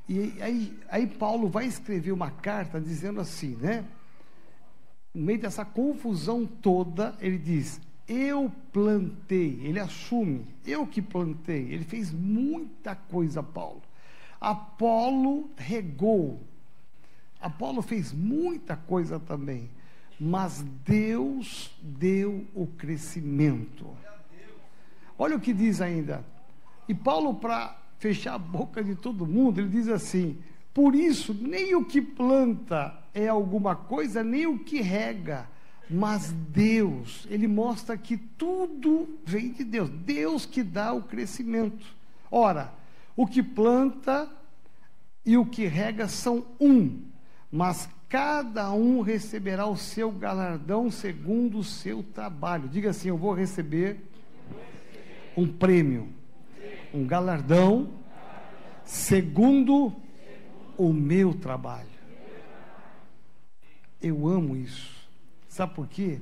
E 0.06 0.34
aí, 0.42 0.78
aí 0.90 1.06
Paulo 1.06 1.48
vai 1.48 1.64
escrever 1.64 2.12
uma 2.12 2.30
carta 2.30 2.78
dizendo 2.78 3.20
assim, 3.20 3.56
né? 3.56 3.86
No 5.14 5.22
meio 5.22 5.38
dessa 5.38 5.64
confusão 5.64 6.44
toda, 6.44 7.16
ele 7.20 7.38
diz: 7.38 7.80
Eu 8.06 8.52
plantei, 8.72 9.60
ele 9.62 9.80
assume, 9.80 10.46
eu 10.66 10.86
que 10.86 11.00
plantei. 11.00 11.72
Ele 11.72 11.84
fez 11.84 12.12
muita 12.12 12.94
coisa, 12.94 13.42
Paulo. 13.42 13.82
Apolo 14.40 15.48
regou. 15.56 16.40
Apolo 17.40 17.80
fez 17.80 18.12
muita 18.12 18.76
coisa 18.76 19.18
também. 19.18 19.70
Mas 20.20 20.62
Deus 20.84 21.74
deu 21.82 22.46
o 22.54 22.66
crescimento. 22.66 23.86
Olha 25.18 25.36
o 25.36 25.40
que 25.40 25.52
diz 25.52 25.80
ainda. 25.80 26.24
E 26.88 26.94
Paulo, 26.94 27.34
para 27.34 27.78
fechar 27.98 28.34
a 28.34 28.38
boca 28.38 28.84
de 28.84 28.94
todo 28.94 29.26
mundo, 29.26 29.60
ele 29.60 29.68
diz 29.68 29.88
assim: 29.88 30.38
Por 30.72 30.94
isso, 30.94 31.32
nem 31.32 31.74
o 31.74 31.84
que 31.84 32.02
planta 32.02 32.94
é 33.14 33.28
alguma 33.28 33.74
coisa, 33.74 34.22
nem 34.22 34.46
o 34.46 34.58
que 34.58 34.80
rega, 34.80 35.48
mas 35.88 36.32
Deus. 36.32 37.26
Ele 37.30 37.46
mostra 37.46 37.96
que 37.96 38.16
tudo 38.16 39.08
vem 39.24 39.52
de 39.52 39.64
Deus. 39.64 39.90
Deus 39.90 40.46
que 40.46 40.62
dá 40.62 40.92
o 40.92 41.02
crescimento. 41.02 41.84
Ora, 42.30 42.72
o 43.16 43.26
que 43.26 43.42
planta 43.42 44.28
e 45.24 45.36
o 45.36 45.46
que 45.46 45.66
rega 45.66 46.08
são 46.08 46.44
um, 46.60 47.02
mas 47.50 47.88
cada 48.08 48.72
um 48.72 49.00
receberá 49.00 49.66
o 49.66 49.76
seu 49.76 50.10
galardão 50.10 50.90
segundo 50.90 51.58
o 51.58 51.64
seu 51.64 52.02
trabalho. 52.02 52.68
Diga 52.68 52.90
assim: 52.90 53.08
Eu 53.08 53.16
vou 53.16 53.32
receber 53.32 54.00
um 55.36 55.46
prêmio, 55.46 56.08
um 56.92 57.06
galardão, 57.06 57.88
segundo 58.84 59.92
o 60.76 60.92
meu 60.92 61.34
trabalho. 61.34 61.88
Eu 64.00 64.28
amo 64.28 64.56
isso. 64.56 64.93
Sabe 65.54 65.72
por 65.72 65.86
quê? 65.86 66.18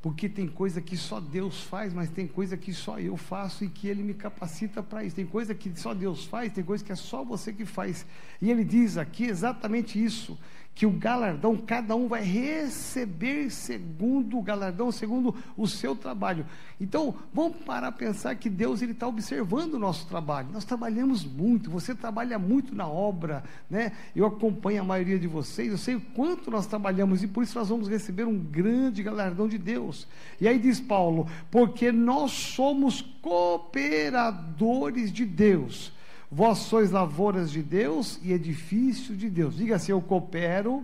Porque 0.00 0.28
tem 0.28 0.46
coisa 0.46 0.80
que 0.80 0.96
só 0.96 1.18
Deus 1.18 1.64
faz, 1.64 1.92
mas 1.92 2.08
tem 2.08 2.28
coisa 2.28 2.56
que 2.56 2.72
só 2.72 2.96
eu 3.00 3.16
faço 3.16 3.64
e 3.64 3.68
que 3.68 3.88
Ele 3.88 4.04
me 4.04 4.14
capacita 4.14 4.80
para 4.80 5.02
isso. 5.02 5.16
Tem 5.16 5.26
coisa 5.26 5.52
que 5.52 5.72
só 5.74 5.92
Deus 5.92 6.26
faz, 6.26 6.52
tem 6.52 6.62
coisa 6.62 6.84
que 6.84 6.92
é 6.92 6.94
só 6.94 7.24
você 7.24 7.52
que 7.52 7.66
faz. 7.66 8.06
E 8.40 8.52
Ele 8.52 8.62
diz 8.62 8.96
aqui 8.96 9.24
exatamente 9.24 10.00
isso: 10.00 10.38
que 10.74 10.86
o 10.86 10.90
galardão, 10.90 11.54
cada 11.56 11.94
um 11.94 12.08
vai 12.08 12.22
receber 12.22 13.50
segundo 13.50 14.38
o 14.38 14.42
galardão, 14.42 14.90
segundo 14.90 15.34
o 15.56 15.66
seu 15.66 15.94
trabalho. 15.94 16.46
Então, 16.80 17.14
vamos 17.32 17.58
parar 17.58 17.88
a 17.88 17.92
pensar 17.92 18.34
que 18.36 18.48
Deus 18.48 18.80
ele 18.80 18.92
está 18.92 19.06
observando 19.06 19.74
o 19.74 19.78
nosso 19.78 20.06
trabalho. 20.06 20.48
Nós 20.50 20.64
trabalhamos 20.64 21.24
muito, 21.24 21.70
você 21.70 21.94
trabalha 21.94 22.38
muito 22.38 22.74
na 22.74 22.88
obra, 22.88 23.44
né? 23.68 23.92
Eu 24.16 24.24
acompanho 24.26 24.80
a 24.80 24.84
maioria 24.84 25.18
de 25.18 25.26
vocês, 25.26 25.70
eu 25.70 25.78
sei 25.78 25.96
o 25.96 26.00
quanto 26.00 26.50
nós 26.50 26.66
trabalhamos 26.66 27.22
e 27.22 27.28
por 27.28 27.44
isso 27.44 27.58
nós 27.58 27.68
vamos 27.68 27.86
receber 27.86 28.24
um 28.24 28.38
grande 28.38 29.02
galardão 29.02 29.46
de 29.46 29.58
Deus. 29.58 30.08
E 30.40 30.48
aí 30.48 30.58
diz 30.58 30.80
Paulo, 30.80 31.28
porque 31.50 31.92
nós 31.92 32.32
somos 32.32 33.02
cooperadores 33.20 35.12
de 35.12 35.26
Deus 35.26 35.92
Vós 36.34 36.60
sois 36.60 36.90
lavouras 36.90 37.50
de 37.50 37.62
Deus 37.62 38.18
e 38.22 38.32
edifício 38.32 39.14
de 39.14 39.28
Deus. 39.28 39.54
Diga 39.54 39.76
assim: 39.76 39.92
Eu 39.92 40.00
coopero 40.00 40.82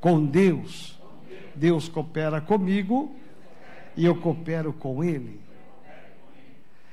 com 0.00 0.26
Deus. 0.26 1.00
Deus 1.54 1.88
coopera 1.88 2.40
comigo 2.40 3.14
e 3.96 4.04
eu 4.04 4.20
coopero 4.20 4.72
com 4.72 5.04
Ele. 5.04 5.40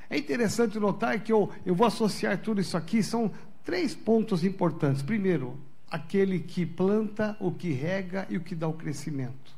É 0.07 0.19
interessante 0.19 0.79
notar 0.79 1.19
que 1.19 1.33
eu, 1.33 1.49
eu 1.65 1.73
vou 1.73 1.87
associar 1.87 2.37
tudo 2.37 2.61
isso 2.61 2.77
aqui, 2.77 3.01
são 3.01 3.31
três 3.63 3.95
pontos 3.95 4.43
importantes. 4.43 5.01
Primeiro, 5.01 5.59
aquele 5.89 6.37
que 6.37 6.63
planta, 6.63 7.35
o 7.39 7.51
que 7.51 7.71
rega 7.71 8.27
e 8.29 8.37
o 8.37 8.41
que 8.41 8.53
dá 8.53 8.67
o 8.67 8.73
crescimento. 8.73 9.55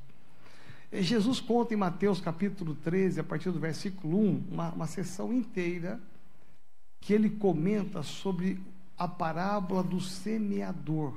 Jesus 0.94 1.42
conta 1.42 1.74
em 1.74 1.78
Mateus 1.78 2.22
capítulo 2.22 2.76
13, 2.76 3.20
a 3.20 3.24
partir 3.26 3.52
do 3.52 3.60
versículo 3.60 4.18
1, 4.20 4.44
uma, 4.52 4.70
uma 4.70 4.88
sessão 4.88 5.34
inteira 5.34 6.00
que 7.00 7.14
ele 7.14 7.30
comenta 7.30 8.04
sobre 8.04 8.60
a 8.98 9.08
parábola 9.08 9.84
do 9.84 10.02
semeador. 10.02 11.14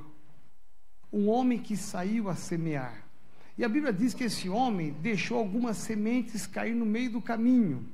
Um 1.11 1.27
homem 1.29 1.59
que 1.59 1.75
saiu 1.75 2.29
a 2.29 2.35
semear. 2.35 3.03
E 3.57 3.63
a 3.63 3.69
Bíblia 3.69 3.91
diz 3.91 4.13
que 4.13 4.23
esse 4.23 4.47
homem 4.47 4.91
deixou 5.01 5.37
algumas 5.37 5.77
sementes 5.77 6.47
cair 6.47 6.73
no 6.73 6.85
meio 6.85 7.11
do 7.11 7.21
caminho. 7.21 7.85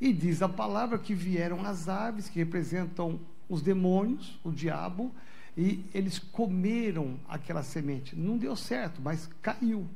E 0.00 0.12
diz 0.12 0.42
a 0.42 0.48
palavra 0.48 0.98
que 0.98 1.14
vieram 1.14 1.64
as 1.64 1.88
aves, 1.88 2.28
que 2.28 2.38
representam 2.38 3.20
os 3.48 3.62
demônios, 3.62 4.38
o 4.42 4.50
diabo, 4.50 5.14
e 5.56 5.84
eles 5.94 6.18
comeram 6.18 7.18
aquela 7.28 7.62
semente. 7.62 8.14
Não 8.14 8.36
deu 8.36 8.54
certo, 8.56 9.00
mas 9.02 9.28
caiu. 9.40 9.86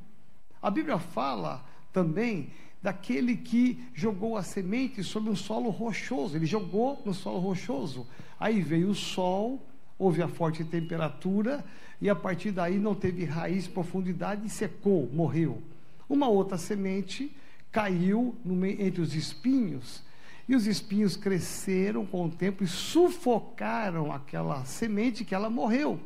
A 0.61 0.69
Bíblia 0.69 0.97
fala 0.97 1.63
também 1.93 2.51
daquele 2.81 3.37
que 3.37 3.83
jogou 3.93 4.35
a 4.35 4.43
semente 4.43 5.03
sobre 5.03 5.29
um 5.29 5.35
solo 5.35 5.69
rochoso. 5.69 6.35
Ele 6.35 6.45
jogou 6.45 7.01
no 7.05 7.13
solo 7.13 7.39
rochoso. 7.39 8.07
Aí 8.39 8.61
veio 8.61 8.89
o 8.89 8.95
sol, 8.95 9.61
houve 9.99 10.21
a 10.21 10.27
forte 10.27 10.63
temperatura, 10.63 11.63
e 12.01 12.09
a 12.09 12.15
partir 12.15 12.51
daí 12.51 12.79
não 12.79 12.95
teve 12.95 13.23
raiz, 13.23 13.67
profundidade 13.67 14.47
e 14.47 14.49
secou, 14.49 15.07
morreu. 15.13 15.61
Uma 16.09 16.27
outra 16.27 16.57
semente 16.57 17.31
caiu 17.71 18.35
meio, 18.43 18.81
entre 18.81 19.01
os 19.01 19.13
espinhos. 19.13 20.03
E 20.49 20.55
os 20.55 20.65
espinhos 20.65 21.15
cresceram 21.15 22.05
com 22.05 22.25
o 22.25 22.31
tempo 22.31 22.63
e 22.63 22.67
sufocaram 22.67 24.11
aquela 24.11 24.65
semente 24.65 25.23
que 25.23 25.35
ela 25.35 25.49
morreu. 25.49 25.99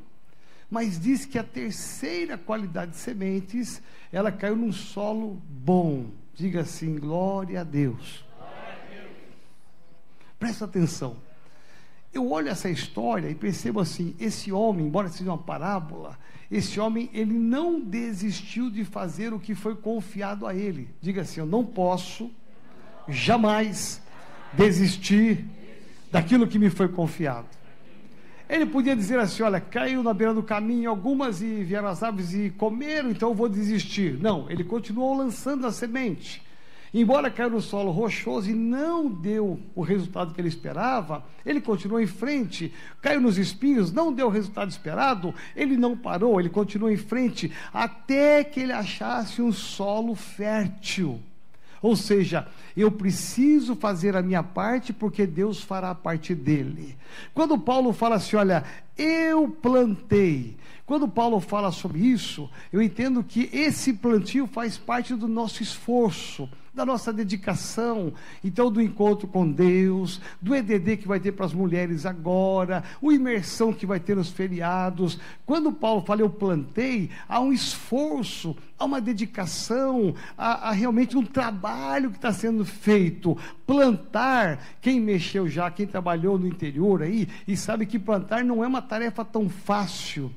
Mas 0.69 0.99
diz 0.99 1.25
que 1.25 1.39
a 1.39 1.43
terceira 1.43 2.37
qualidade 2.37 2.91
de 2.91 2.97
sementes, 2.97 3.81
ela 4.11 4.31
caiu 4.31 4.57
num 4.57 4.73
solo 4.73 5.41
bom. 5.47 6.07
Diga 6.35 6.61
assim: 6.61 6.97
glória 6.97 7.61
a 7.61 7.63
Deus. 7.63 8.25
Presta 10.37 10.65
atenção. 10.65 11.17
Eu 12.13 12.31
olho 12.31 12.49
essa 12.49 12.69
história 12.69 13.29
e 13.29 13.35
percebo 13.35 13.79
assim: 13.79 14.15
esse 14.19 14.51
homem, 14.51 14.85
embora 14.85 15.07
seja 15.09 15.31
uma 15.31 15.37
parábola, 15.37 16.17
esse 16.51 16.79
homem 16.79 17.09
ele 17.13 17.33
não 17.33 17.79
desistiu 17.79 18.69
de 18.69 18.83
fazer 18.83 19.33
o 19.33 19.39
que 19.39 19.55
foi 19.55 19.75
confiado 19.75 20.45
a 20.45 20.53
ele. 20.53 20.89
Diga 21.01 21.21
assim: 21.21 21.39
eu 21.39 21.45
não 21.45 21.65
posso 21.65 22.29
jamais 23.07 24.01
desistir 24.53 25.45
daquilo 26.11 26.47
que 26.47 26.59
me 26.59 26.69
foi 26.69 26.87
confiado. 26.89 27.47
Ele 28.49 28.65
podia 28.65 28.95
dizer 28.95 29.19
assim: 29.19 29.43
olha, 29.43 29.59
caiu 29.59 30.03
na 30.03 30.13
beira 30.13 30.33
do 30.33 30.43
caminho 30.43 30.89
algumas 30.89 31.41
e 31.41 31.63
vieram 31.63 31.87
as 31.87 32.03
aves 32.03 32.33
e 32.33 32.49
comeram, 32.51 33.09
então 33.09 33.29
eu 33.29 33.35
vou 33.35 33.49
desistir. 33.49 34.17
Não, 34.21 34.49
ele 34.49 34.63
continuou 34.63 35.17
lançando 35.17 35.65
a 35.65 35.71
semente. 35.71 36.43
Embora 36.97 37.29
caiu 37.29 37.49
no 37.49 37.59
solo 37.59 37.91
rochoso 37.91 38.49
e 38.49 38.53
não 38.53 39.09
deu 39.09 39.59
o 39.75 39.81
resultado 39.81 40.33
que 40.33 40.39
ele 40.39 40.47
esperava, 40.47 41.25
ele 41.45 41.59
continuou 41.59 41.99
em 41.99 42.07
frente. 42.07 42.73
Caiu 43.01 43.19
nos 43.19 43.37
espinhos, 43.37 43.91
não 43.91 44.13
deu 44.13 44.27
o 44.27 44.29
resultado 44.29 44.69
esperado, 44.69 45.35
ele 45.57 45.75
não 45.75 45.97
parou, 45.97 46.39
ele 46.39 46.47
continuou 46.47 46.89
em 46.89 46.95
frente 46.95 47.51
até 47.73 48.45
que 48.45 48.61
ele 48.61 48.71
achasse 48.71 49.41
um 49.41 49.51
solo 49.51 50.15
fértil. 50.15 51.19
Ou 51.85 51.95
seja, 51.95 52.47
eu 52.75 52.89
preciso 52.89 53.75
fazer 53.75 54.15
a 54.15 54.21
minha 54.23 54.41
parte 54.41 54.91
porque 54.91 55.27
Deus 55.27 55.61
fará 55.61 55.91
a 55.91 55.95
parte 55.95 56.33
dele. 56.33 56.97
Quando 57.31 57.59
Paulo 57.59 57.93
fala 57.93 58.15
assim, 58.15 58.35
olha, 58.35 58.63
eu 58.97 59.49
plantei. 59.49 60.55
Quando 60.85 61.07
Paulo 61.07 61.39
fala 61.39 61.71
sobre 61.71 61.99
isso, 61.99 62.49
eu 62.71 62.81
entendo 62.81 63.23
que 63.23 63.49
esse 63.51 63.91
plantio 63.93 64.45
faz 64.45 64.77
parte 64.77 65.15
do 65.15 65.27
nosso 65.27 65.63
esforço 65.63 66.47
da 66.75 66.85
nossa 66.85 67.13
dedicação, 67.13 68.13
então 68.43 68.69
do 68.69 68.81
encontro 68.81 69.27
com 69.27 69.49
Deus, 69.49 70.19
do 70.41 70.53
EDD 70.53 70.97
que 70.97 71.07
vai 71.07 71.21
ter 71.21 71.31
para 71.31 71.45
as 71.45 71.53
mulheres 71.53 72.05
agora, 72.05 72.83
o 73.01 73.13
imersão 73.13 73.71
que 73.71 73.85
vai 73.85 73.99
ter 73.99 74.15
nos 74.15 74.29
feriados. 74.29 75.17
Quando 75.45 75.71
Paulo 75.71 76.03
fala 76.05 76.21
eu 76.21 76.29
plantei, 76.29 77.09
há 77.29 77.39
um 77.39 77.53
esforço, 77.53 78.57
há 78.77 78.83
uma 78.83 78.99
dedicação, 78.99 80.13
há, 80.37 80.69
há 80.69 80.71
realmente 80.73 81.17
um 81.17 81.25
trabalho 81.25 82.09
que 82.11 82.17
está 82.17 82.33
sendo 82.33 82.65
feito. 82.65 83.37
Plantar, 83.65 84.59
quem 84.81 84.99
mexeu 84.99 85.47
já, 85.47 85.71
quem 85.71 85.87
trabalhou 85.87 86.37
no 86.37 86.45
interior 86.45 87.01
aí, 87.01 87.29
e 87.47 87.55
sabe 87.55 87.85
que 87.85 87.97
plantar 87.97 88.43
não 88.43 88.61
é 88.61 88.67
uma 88.67 88.81
tarefa 88.85 89.25
tão 89.25 89.49
fácil 89.49 90.31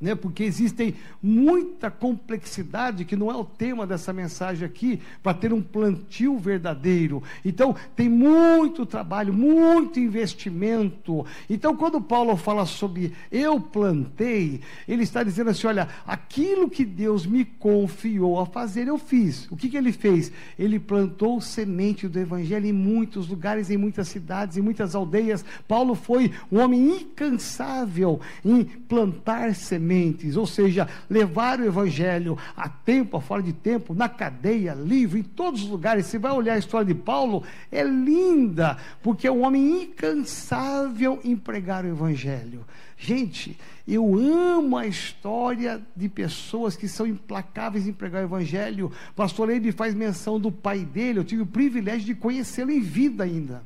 né? 0.00 0.14
porque 0.14 0.44
existem 0.44 0.94
muita 1.22 1.90
complexidade 1.90 3.04
que 3.04 3.16
não 3.16 3.30
é 3.30 3.36
o 3.36 3.44
tema 3.44 3.86
dessa 3.86 4.12
mensagem 4.12 4.66
aqui, 4.66 5.00
para 5.22 5.34
ter 5.34 5.52
um 5.52 5.62
plantio 5.62 6.38
verdadeiro. 6.38 7.22
Então, 7.44 7.74
tem 7.94 8.08
muito 8.08 8.84
trabalho, 8.84 9.32
muito 9.32 9.98
investimento. 9.98 11.24
Então, 11.48 11.76
quando 11.76 12.00
Paulo 12.00 12.36
fala 12.36 12.66
sobre 12.66 13.12
eu 13.30 13.60
plantei, 13.60 14.60
ele 14.86 15.02
está 15.02 15.22
dizendo 15.22 15.50
assim: 15.50 15.66
olha, 15.66 15.88
aquilo 16.06 16.68
que 16.68 16.84
Deus 16.84 17.26
me 17.26 17.44
confiou 17.44 18.38
a 18.40 18.46
fazer, 18.46 18.88
eu 18.88 18.98
fiz. 18.98 19.50
O 19.50 19.56
que, 19.56 19.68
que 19.68 19.76
ele 19.76 19.92
fez? 19.92 20.30
Ele 20.58 20.78
plantou 20.78 21.40
semente 21.40 22.08
do 22.08 22.18
evangelho 22.18 22.66
em 22.66 22.72
muitos 22.72 23.28
lugares, 23.28 23.70
em 23.70 23.76
muitas 23.76 24.08
cidades, 24.08 24.56
em 24.56 24.62
muitas 24.62 24.94
aldeias. 24.94 25.44
Paulo 25.66 25.94
foi 25.94 26.32
um 26.50 26.58
homem 26.58 26.96
incansável 26.96 28.20
em 28.44 28.64
plantar 28.64 29.54
sementes 29.54 29.85
sementes, 29.86 30.36
ou 30.36 30.46
seja, 30.46 30.88
levar 31.08 31.60
o 31.60 31.64
evangelho 31.64 32.36
a 32.56 32.68
tempo, 32.68 33.16
a 33.16 33.20
fora 33.20 33.42
de 33.42 33.52
tempo, 33.52 33.94
na 33.94 34.08
cadeia, 34.08 34.74
livre, 34.74 35.20
em 35.20 35.22
todos 35.22 35.62
os 35.62 35.68
lugares. 35.68 36.06
Você 36.06 36.18
vai 36.18 36.32
olhar 36.32 36.54
a 36.54 36.58
história 36.58 36.86
de 36.86 36.94
Paulo, 36.94 37.44
é 37.70 37.84
linda, 37.84 38.76
porque 39.00 39.28
é 39.28 39.32
um 39.32 39.44
homem 39.44 39.84
incansável 39.84 41.20
em 41.22 41.36
pregar 41.36 41.84
o 41.84 41.88
evangelho. 41.88 42.66
Gente, 42.98 43.56
eu 43.86 44.18
amo 44.18 44.76
a 44.76 44.86
história 44.86 45.80
de 45.94 46.08
pessoas 46.08 46.76
que 46.76 46.88
são 46.88 47.06
implacáveis 47.06 47.86
em 47.86 47.92
pregar 47.92 48.22
o 48.22 48.26
evangelho. 48.26 48.90
Pastor 49.14 49.48
Leide 49.48 49.70
faz 49.70 49.94
menção 49.94 50.40
do 50.40 50.50
pai 50.50 50.80
dele, 50.80 51.20
eu 51.20 51.24
tive 51.24 51.42
o 51.42 51.46
privilégio 51.46 52.06
de 52.06 52.14
conhecê-lo 52.14 52.72
em 52.72 52.80
vida 52.80 53.22
ainda. 53.22 53.62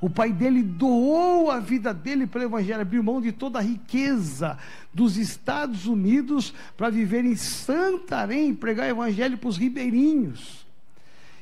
O 0.00 0.10
pai 0.10 0.32
dele 0.32 0.62
doou 0.62 1.50
a 1.50 1.58
vida 1.60 1.94
dele 1.94 2.26
para 2.26 2.40
o 2.40 2.44
Evangelho, 2.44 2.80
abriu 2.80 3.02
mão 3.02 3.20
de 3.20 3.32
toda 3.32 3.58
a 3.58 3.62
riqueza 3.62 4.58
dos 4.92 5.16
Estados 5.16 5.86
Unidos 5.86 6.52
para 6.76 6.90
viver 6.90 7.24
em 7.24 7.36
Santarém 7.36 8.50
e 8.50 8.54
pregar 8.54 8.86
o 8.86 8.90
Evangelho 8.90 9.38
para 9.38 9.48
os 9.48 9.56
ribeirinhos. 9.56 10.63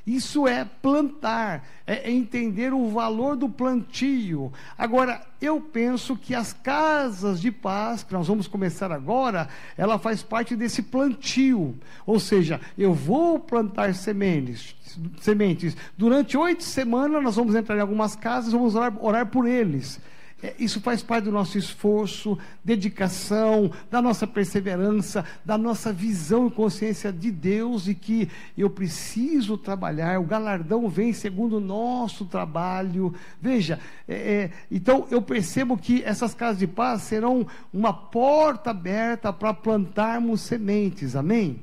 Isso 0.05 0.49
é 0.49 0.65
plantar, 0.65 1.65
é 1.87 2.11
entender 2.11 2.73
o 2.73 2.89
valor 2.89 3.37
do 3.37 3.49
plantio. 3.49 4.53
Agora, 4.77 5.25
eu 5.41 5.61
penso 5.61 6.17
que 6.17 6.35
as 6.35 6.53
casas 6.53 7.41
de 7.41 7.53
paz, 7.53 8.03
que 8.03 8.13
nós 8.13 8.27
vamos 8.27 8.49
começar 8.49 8.91
agora, 8.91 9.49
ela 9.77 10.01
faz 10.01 10.21
parte 10.21 10.57
desse 10.57 10.83
plantio. 10.83 11.79
Ou 12.05 12.19
seja, 12.19 12.61
eu 12.77 12.93
vou 12.93 13.39
plantar 13.39 13.95
sementes, 13.95 14.75
sementes. 15.21 15.77
Durante 15.97 16.37
oito 16.37 16.65
semanas 16.65 17.23
nós 17.23 17.37
vamos 17.37 17.55
entrar 17.55 17.77
em 17.77 17.81
algumas 17.81 18.17
casas, 18.17 18.53
vamos 18.53 18.75
orar, 18.75 18.93
orar 19.01 19.27
por 19.27 19.47
eles. 19.47 20.01
É, 20.43 20.55
isso 20.59 20.81
faz 20.81 21.03
parte 21.03 21.25
do 21.25 21.33
nosso 21.33 21.57
esforço, 21.57 22.37
dedicação, 22.65 23.71
da 23.89 24.03
nossa 24.03 24.27
perseverança, 24.27 25.25
da 25.45 25.57
nossa 25.57 25.93
visão 25.93 26.49
e 26.49 26.51
consciência 26.51 27.13
de 27.13 27.31
Deus 27.31 27.87
e 27.87 27.95
que 27.95 28.29
eu 28.59 28.69
preciso 28.69 29.57
trabalhar, 29.57 30.19
o 30.19 30.25
galardão 30.25 30.89
vem 30.89 31.13
segundo 31.13 31.59
o 31.59 31.61
nosso 31.61 32.25
trabalho. 32.25 33.15
Veja, 33.41 33.79
é, 34.09 34.15
é, 34.15 34.51
então 34.69 35.07
eu 35.11 35.23
percebo 35.23 35.79
que 35.79 36.03
essas 36.03 36.35
casas 36.35 36.59
de 36.59 36.67
paz 36.67 37.03
serão 37.03 37.47
uma 37.73 37.93
porta 37.93 38.71
aberta 38.71 39.33
para 39.33 39.55
plantarmos 39.55 40.41
sementes, 40.41 41.15
amém? 41.15 41.63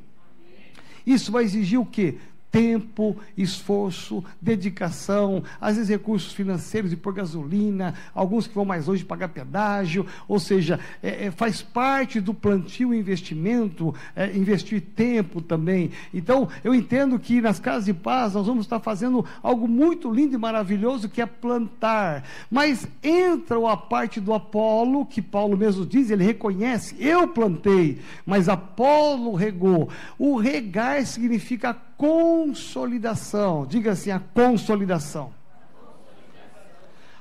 Isso 1.06 1.32
vai 1.32 1.44
exigir 1.44 1.80
o 1.80 1.86
quê? 1.86 2.18
Tempo, 2.52 3.16
esforço, 3.38 4.24
dedicação, 4.42 5.44
às 5.60 5.76
vezes 5.76 5.90
recursos 5.90 6.34
financeiros 6.34 6.90
de 6.90 6.98
pôr 6.98 7.14
gasolina, 7.14 7.94
alguns 8.14 8.48
que 8.48 8.56
vão 8.56 8.66
mais 8.66 8.88
longe 8.88 9.06
pagar 9.06 9.30
pedágio, 9.30 10.06
ou 10.28 10.40
seja, 10.40 10.80
é, 11.02 11.26
é, 11.26 11.32
faz 11.32 11.62
parte 11.62 12.20
do 12.20 12.34
plantio 12.34 12.94
investimento, 12.94 13.94
é, 14.16 14.36
investir 14.36 14.82
tempo 14.82 15.42
também. 15.42 15.92
Então, 16.14 16.48
eu 16.64 16.74
entendo 16.74 17.20
que 17.20 17.42
nas 17.42 17.60
casas 17.60 17.86
de 17.86 17.94
paz 17.94 18.34
nós 18.34 18.48
vamos 18.48 18.66
estar 18.66 18.80
fazendo 18.80 19.26
algo 19.44 19.68
muito 19.68 20.12
lindo 20.12 20.36
e 20.36 20.38
maravilhoso 20.38 21.10
que 21.10 21.22
é 21.22 21.26
plantar. 21.26 22.24
Mas 22.50 22.88
entra 23.04 23.60
a 23.70 23.78
parte 23.78 24.20
do 24.20 24.34
Apolo, 24.34 25.06
que 25.06 25.22
Paulo 25.22 25.58
mesmo 25.58 25.86
diz, 25.86 26.10
ele 26.10 26.24
reconhece, 26.24 26.96
eu 27.00 27.28
plantei, 27.28 28.00
mas 28.26 28.50
Apolo 28.50 29.36
regou. 29.36 29.90
O 30.18 30.38
regar 30.38 31.06
significa 31.06 31.74
consolidação. 32.00 33.66
Diga 33.68 33.92
assim, 33.92 34.10
a 34.10 34.20
consolidação. 34.20 35.38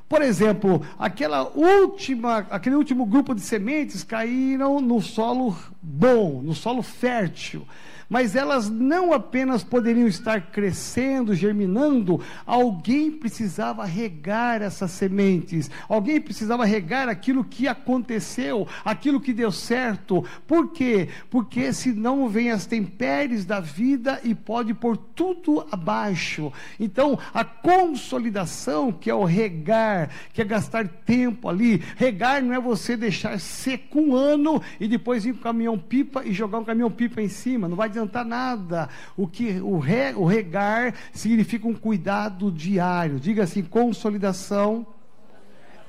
Por 0.08 0.22
exemplo, 0.22 0.80
aquela 0.98 1.50
última, 1.54 2.46
aquele 2.48 2.76
último 2.76 3.04
grupo 3.04 3.34
de 3.34 3.42
sementes 3.42 4.02
caíram 4.02 4.80
no 4.80 5.02
solo 5.02 5.54
bom, 5.82 6.40
no 6.40 6.54
solo 6.54 6.80
fértil 6.80 7.66
mas 8.08 8.34
elas 8.34 8.70
não 8.70 9.12
apenas 9.12 9.62
poderiam 9.62 10.08
estar 10.08 10.50
crescendo, 10.50 11.34
germinando, 11.34 12.20
alguém 12.46 13.10
precisava 13.10 13.84
regar 13.84 14.62
essas 14.62 14.90
sementes, 14.92 15.70
alguém 15.88 16.20
precisava 16.20 16.64
regar 16.64 17.08
aquilo 17.08 17.44
que 17.44 17.68
aconteceu, 17.68 18.66
aquilo 18.84 19.20
que 19.20 19.32
deu 19.32 19.52
certo. 19.52 20.24
Por 20.46 20.72
quê? 20.72 21.08
Porque 21.28 21.72
senão 21.72 22.28
vem 22.28 22.50
as 22.50 22.66
tempéries 22.66 23.44
da 23.44 23.60
vida 23.60 24.20
e 24.24 24.34
pode 24.34 24.72
pôr 24.72 24.96
tudo 24.96 25.66
abaixo. 25.70 26.52
Então, 26.80 27.18
a 27.34 27.44
consolidação, 27.44 28.90
que 28.90 29.10
é 29.10 29.14
o 29.14 29.24
regar, 29.24 30.10
que 30.32 30.40
é 30.40 30.44
gastar 30.44 30.88
tempo 30.88 31.48
ali, 31.48 31.82
regar 31.96 32.42
não 32.42 32.54
é 32.54 32.60
você 32.60 32.96
deixar 32.96 33.38
seco 33.38 34.00
um 34.00 34.14
ano 34.14 34.62
e 34.80 34.88
depois 34.88 35.26
ir 35.26 35.32
com 35.32 35.40
o 35.40 35.42
caminhão 35.42 35.78
pipa 35.78 36.24
e 36.24 36.32
jogar 36.32 36.58
um 36.58 36.64
caminhão 36.64 36.90
pipa 36.90 37.20
em 37.20 37.28
cima, 37.28 37.68
não 37.68 37.76
vai 37.76 37.88
adiantar 37.98 38.24
nada. 38.24 38.88
O 39.16 39.26
que 39.26 39.60
o, 39.60 39.78
re, 39.78 40.14
o 40.14 40.24
regar 40.24 40.94
significa 41.12 41.66
um 41.66 41.74
cuidado 41.74 42.50
diário. 42.50 43.18
Diga 43.18 43.42
assim, 43.44 43.62
consolidação 43.62 44.86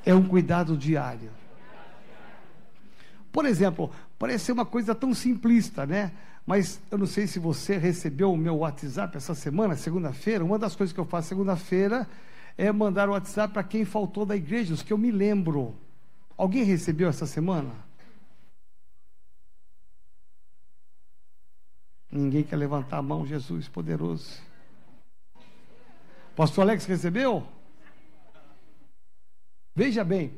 é 0.05 0.13
um 0.13 0.23
cuidado 0.23 0.75
diário. 0.75 1.29
Por 3.31 3.45
exemplo, 3.45 3.91
parece 4.17 4.45
ser 4.45 4.51
uma 4.53 4.65
coisa 4.65 4.95
tão 4.95 5.13
simplista, 5.13 5.85
né? 5.85 6.11
Mas 6.45 6.81
eu 6.89 6.97
não 6.97 7.05
sei 7.05 7.27
se 7.27 7.37
você 7.37 7.77
recebeu 7.77 8.33
o 8.33 8.37
meu 8.37 8.57
WhatsApp 8.57 9.15
essa 9.15 9.35
semana, 9.35 9.75
segunda-feira. 9.75 10.43
Uma 10.43 10.57
das 10.57 10.75
coisas 10.75 10.91
que 10.91 10.99
eu 10.99 11.05
faço 11.05 11.27
segunda-feira 11.29 12.07
é 12.57 12.71
mandar 12.71 13.07
o 13.07 13.11
WhatsApp 13.11 13.53
para 13.53 13.63
quem 13.63 13.85
faltou 13.85 14.25
da 14.25 14.35
igreja, 14.35 14.73
os 14.73 14.81
que 14.81 14.91
eu 14.91 14.97
me 14.97 15.11
lembro. 15.11 15.75
Alguém 16.35 16.63
recebeu 16.63 17.07
essa 17.07 17.27
semana? 17.27 17.88
Ninguém 22.11 22.43
quer 22.43 22.55
levantar 22.55 22.97
a 22.97 23.01
mão, 23.01 23.25
Jesus 23.25 23.67
poderoso. 23.67 24.41
Pastor 26.35 26.63
Alex 26.63 26.85
recebeu? 26.85 27.45
Veja 29.75 30.03
bem, 30.03 30.33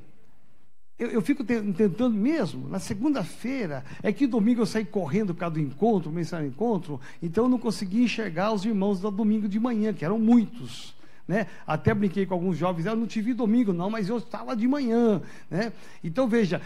eu, 1.02 1.10
eu 1.10 1.22
fico 1.22 1.44
tentando 1.44 2.12
mesmo, 2.12 2.70
na 2.70 2.78
segunda-feira, 2.78 3.84
é 4.04 4.14
que 4.14 4.28
domingo 4.28 4.62
eu 4.62 4.66
saí 4.68 4.86
correndo 4.86 5.34
por 5.34 5.40
causa 5.40 5.56
do 5.56 5.60
encontro, 5.60 6.12
mensagem 6.12 6.50
encontro, 6.50 7.02
então 7.20 7.46
eu 7.46 7.50
não 7.50 7.58
consegui 7.58 8.04
enxergar 8.04 8.54
os 8.54 8.66
irmãos 8.66 9.00
do 9.00 9.10
domingo 9.10 9.48
de 9.48 9.60
manhã, 9.60 9.94
que 9.94 10.06
eram 10.06 10.20
muitos. 10.20 10.94
Né? 11.28 11.48
Até 11.66 11.94
brinquei 11.94 12.26
com 12.26 12.36
alguns 12.36 12.56
jovens, 12.58 12.86
eu 12.86 12.96
não 12.96 13.08
te 13.08 13.20
vi 13.20 13.34
domingo, 13.34 13.74
não, 13.74 13.90
mas 13.90 14.10
eu 14.10 14.18
estava 14.18 14.56
de 14.56 14.68
manhã. 14.68 15.22
Né? 15.50 15.74
Então 16.04 16.28
veja, 16.28 16.62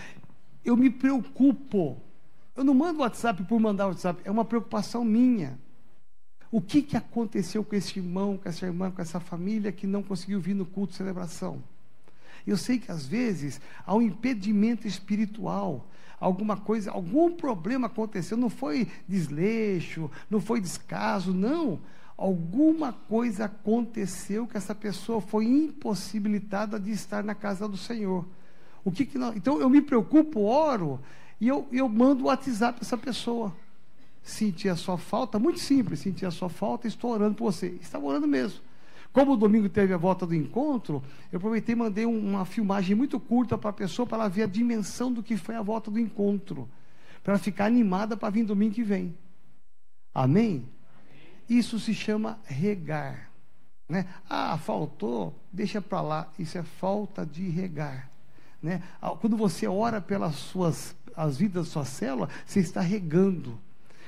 eu 0.65 0.75
me 0.75 0.89
preocupo. 0.89 2.01
Eu 2.55 2.63
não 2.63 2.73
mando 2.73 2.99
WhatsApp 2.99 3.43
por 3.43 3.59
mandar 3.59 3.87
WhatsApp, 3.87 4.21
é 4.23 4.31
uma 4.31 4.45
preocupação 4.45 5.03
minha. 5.03 5.59
O 6.49 6.61
que, 6.61 6.81
que 6.81 6.95
aconteceu 6.95 7.65
com 7.65 7.75
esse 7.75 7.99
irmão, 7.99 8.37
com 8.37 8.47
essa 8.47 8.65
irmã, 8.65 8.89
com 8.89 9.01
essa 9.01 9.19
família 9.19 9.73
que 9.73 9.85
não 9.85 10.01
conseguiu 10.01 10.39
vir 10.39 10.53
no 10.53 10.65
culto 10.65 10.91
de 10.91 10.97
celebração? 10.97 11.61
Eu 12.47 12.55
sei 12.55 12.79
que 12.79 12.89
às 12.89 13.05
vezes 13.05 13.59
há 13.85 13.93
um 13.93 14.01
impedimento 14.01 14.87
espiritual, 14.87 15.89
alguma 16.17 16.55
coisa, 16.55 16.91
algum 16.91 17.35
problema 17.35 17.87
aconteceu, 17.87 18.37
não 18.37 18.49
foi 18.49 18.87
desleixo, 19.05 20.09
não 20.29 20.39
foi 20.39 20.61
descaso, 20.61 21.33
não. 21.33 21.81
Alguma 22.15 22.93
coisa 22.93 23.45
aconteceu 23.45 24.47
que 24.47 24.55
essa 24.55 24.73
pessoa 24.73 25.19
foi 25.19 25.43
impossibilitada 25.45 26.79
de 26.79 26.91
estar 26.91 27.21
na 27.21 27.35
casa 27.35 27.67
do 27.67 27.75
Senhor. 27.75 28.25
O 28.85 28.91
que, 28.91 29.05
que 29.05 29.17
então 29.35 29.59
eu 29.59 29.69
me 29.69 29.81
preocupo, 29.81 30.41
oro 30.41 31.01
e 31.39 31.47
eu, 31.47 31.67
eu 31.71 31.87
mando 31.89 32.23
o 32.23 32.27
WhatsApp 32.27 32.79
para 32.79 32.85
essa 32.85 32.97
pessoa. 32.97 33.53
Senti 34.23 34.67
a 34.67 34.75
sua 34.75 34.97
falta, 34.97 35.37
muito 35.37 35.59
simples, 35.59 35.99
senti 35.99 36.25
a 36.25 36.31
sua 36.31 36.49
falta, 36.49 36.87
estou 36.87 37.11
orando 37.11 37.35
por 37.35 37.51
você. 37.51 37.77
Estava 37.81 38.05
orando 38.05 38.27
mesmo. 38.27 38.59
Como 39.13 39.33
o 39.33 39.37
domingo 39.37 39.69
teve 39.69 39.93
a 39.93 39.97
volta 39.97 40.25
do 40.25 40.35
encontro, 40.35 41.01
eu 41.31 41.37
aproveitei 41.37 41.73
e 41.73 41.77
mandei 41.77 42.05
uma 42.05 42.43
filmagem 42.43 42.95
muito 42.95 43.19
curta 43.19 43.57
para 43.57 43.69
a 43.69 43.73
pessoa, 43.73 44.05
para 44.05 44.17
ela 44.17 44.29
ver 44.29 44.43
a 44.43 44.47
dimensão 44.47 45.11
do 45.11 45.23
que 45.23 45.37
foi 45.37 45.55
a 45.55 45.61
volta 45.61 45.89
do 45.89 45.99
encontro. 45.99 46.67
Para 47.23 47.33
ela 47.33 47.39
ficar 47.39 47.65
animada 47.65 48.17
para 48.17 48.29
vir 48.29 48.43
domingo 48.43 48.73
que 48.73 48.83
vem. 48.83 49.15
Amém? 50.13 50.67
Isso 51.47 51.79
se 51.79 51.93
chama 51.93 52.39
regar. 52.43 53.29
Né? 53.87 54.05
Ah, 54.29 54.57
faltou, 54.57 55.33
deixa 55.51 55.81
para 55.81 56.01
lá. 56.01 56.27
Isso 56.37 56.57
é 56.57 56.63
falta 56.63 57.25
de 57.25 57.47
regar. 57.47 58.09
Né? 58.61 58.81
Ah, 59.01 59.11
quando 59.11 59.37
você 59.37 59.67
ora 59.67 60.01
pelas 60.01 60.35
suas 60.35 60.95
as 61.15 61.37
vidas 61.37 61.65
da 61.65 61.71
sua 61.71 61.85
célula, 61.85 62.29
você 62.45 62.59
está 62.59 62.81
regando. 62.81 63.57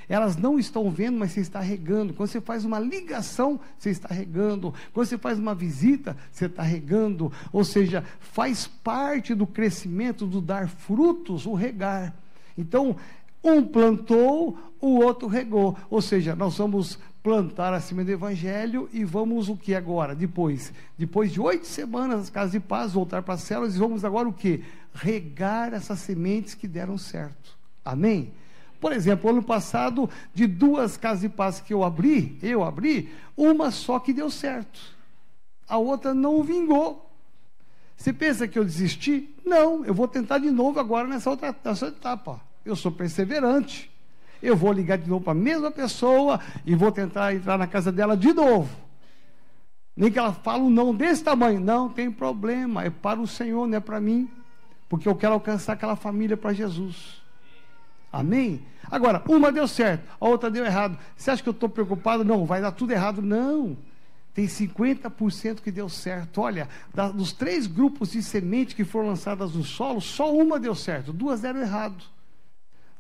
Elas 0.10 0.38
não 0.38 0.58
estão 0.58 0.90
vendo, 0.90 1.18
mas 1.18 1.32
você 1.32 1.42
está 1.42 1.60
regando. 1.60 2.14
Quando 2.14 2.30
você 2.30 2.40
faz 2.40 2.64
uma 2.64 2.80
ligação, 2.80 3.60
você 3.78 3.90
está 3.90 4.14
regando. 4.14 4.74
Quando 4.94 5.06
você 5.06 5.18
faz 5.18 5.38
uma 5.38 5.54
visita, 5.54 6.16
você 6.32 6.46
está 6.46 6.64
regando. 6.64 7.32
Ou 7.52 7.64
seja, 7.66 8.04
faz 8.20 8.68
parte 8.68 9.36
do 9.36 9.46
crescimento, 9.46 10.26
do 10.26 10.40
dar 10.40 10.70
frutos, 10.70 11.46
o 11.46 11.54
regar. 11.54 12.14
Então, 12.58 12.96
um 13.44 13.62
plantou, 13.64 14.58
o 14.80 15.00
outro 15.00 15.28
regou. 15.28 15.78
Ou 15.90 16.02
seja, 16.02 16.36
nós 16.36 16.58
vamos 16.58 16.98
plantar 17.28 17.74
acima 17.74 18.06
do 18.06 18.10
Evangelho 18.10 18.90
e 18.94 19.04
vamos 19.04 19.50
o 19.50 19.58
que 19.58 19.76
agora? 19.76 20.16
Depois, 20.16 20.72
depois 20.98 21.30
de 21.30 21.42
oito 21.42 21.68
semanas 21.68 22.20
nas 22.20 22.30
casas 22.30 22.54
de 22.54 22.60
paz, 22.62 22.94
voltar 22.94 23.22
para 23.22 23.34
as 23.34 23.42
células 23.42 23.76
e 23.76 23.80
vamos 23.80 24.06
agora 24.06 24.30
o 24.30 24.32
que? 24.32 24.64
Regar 24.94 25.74
essas 25.74 26.00
sementes 26.00 26.54
que 26.54 26.70
deram 26.70 26.98
certo. 26.98 27.58
Amém? 27.84 28.32
Por 28.80 28.94
exemplo, 28.94 29.30
ano 29.30 29.44
passado, 29.44 30.10
de 30.34 30.48
duas 30.48 30.96
casas 30.96 31.20
de 31.20 31.28
paz 31.28 31.60
que 31.60 31.74
eu 31.74 31.84
abri, 31.84 32.40
eu 32.42 32.64
abri, 32.64 33.14
uma 33.36 33.72
só 33.72 34.00
que 34.00 34.14
deu 34.14 34.30
certo. 34.30 34.80
A 35.68 35.78
outra 35.78 36.14
não 36.14 36.42
vingou. 36.42 37.12
Você 37.98 38.14
pensa 38.14 38.48
que 38.48 38.58
eu 38.58 38.64
desisti? 38.64 39.36
Não, 39.46 39.84
eu 39.84 39.94
vou 39.94 40.08
tentar 40.08 40.38
de 40.38 40.50
novo 40.50 40.80
agora 40.80 41.06
nessa 41.06 41.30
outra 41.30 41.54
nessa 41.62 41.88
etapa. 41.88 42.40
Eu 42.64 42.78
sou 42.78 42.90
perseverante. 42.90 43.92
Eu 44.42 44.56
vou 44.56 44.72
ligar 44.72 44.98
de 44.98 45.10
novo 45.10 45.24
para 45.24 45.32
a 45.32 45.36
mesma 45.36 45.72
pessoa 45.72 46.40
e 46.66 46.76
vou 46.76 46.92
tentar 46.92 47.34
entrar 47.34 47.58
na 47.58 47.68
casa 47.68 47.92
dela 47.92 48.16
de 48.16 48.34
novo. 48.34 48.70
Nem 49.96 50.12
que 50.12 50.20
ela 50.20 50.32
fale 50.32 50.64
um 50.64 50.70
não 50.70 50.94
desse 50.94 51.24
tamanho. 51.24 51.60
Não 51.60 51.90
tem 51.90 52.12
problema, 52.12 52.84
é 52.84 52.90
para 52.90 53.20
o 53.20 53.28
Senhor, 53.28 53.68
não 53.68 53.78
é 53.78 53.80
para 53.80 54.00
mim. 54.00 54.30
Porque 54.88 55.08
eu 55.08 55.16
quero 55.16 55.34
alcançar 55.34 55.74
aquela 55.74 55.96
família 55.96 56.38
para 56.38 56.54
Jesus. 56.54 57.22
Amém? 58.12 58.62
Agora, 58.90 59.22
uma 59.28 59.52
deu 59.52 59.68
certo, 59.68 60.08
a 60.20 60.28
outra 60.28 60.50
deu 60.50 60.64
errado. 60.64 60.98
Você 61.16 61.32
acha 61.32 61.44
que 61.44 61.50
eu 61.50 61.52
estou 61.52 61.68
preocupado? 61.68 62.24
Não, 62.24 62.46
vai 62.46 62.62
dar 62.62 62.72
tudo 62.72 62.92
errado. 62.92 63.22
Não. 63.22 63.76
Tem 64.34 64.46
50% 64.46 65.62
que 65.62 65.72
deu 65.72 65.90
certo. 65.90 66.42
Olha, 66.42 66.70
da, 66.94 67.10
dos 67.10 67.34
três 67.34 67.66
grupos 67.66 68.12
de 68.12 68.22
semente 68.22 68.76
que 68.76 68.84
foram 68.84 69.08
lançadas 69.08 69.54
no 69.54 69.64
solo, 69.64 70.00
só 70.00 70.32
uma 70.32 70.60
deu 70.60 70.76
certo, 70.76 71.12
duas 71.12 71.42
deram 71.42 71.60
errado. 71.60 72.04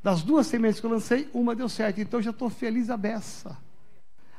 Das 0.03 0.23
duas 0.23 0.47
sementes 0.47 0.79
que 0.79 0.85
eu 0.85 0.91
lancei, 0.91 1.29
uma 1.33 1.55
deu 1.55 1.67
certo. 1.67 1.99
Então 1.99 2.19
eu 2.19 2.23
já 2.23 2.31
estou 2.31 2.49
feliz 2.49 2.89
a 2.89 2.97
beça. 2.97 3.57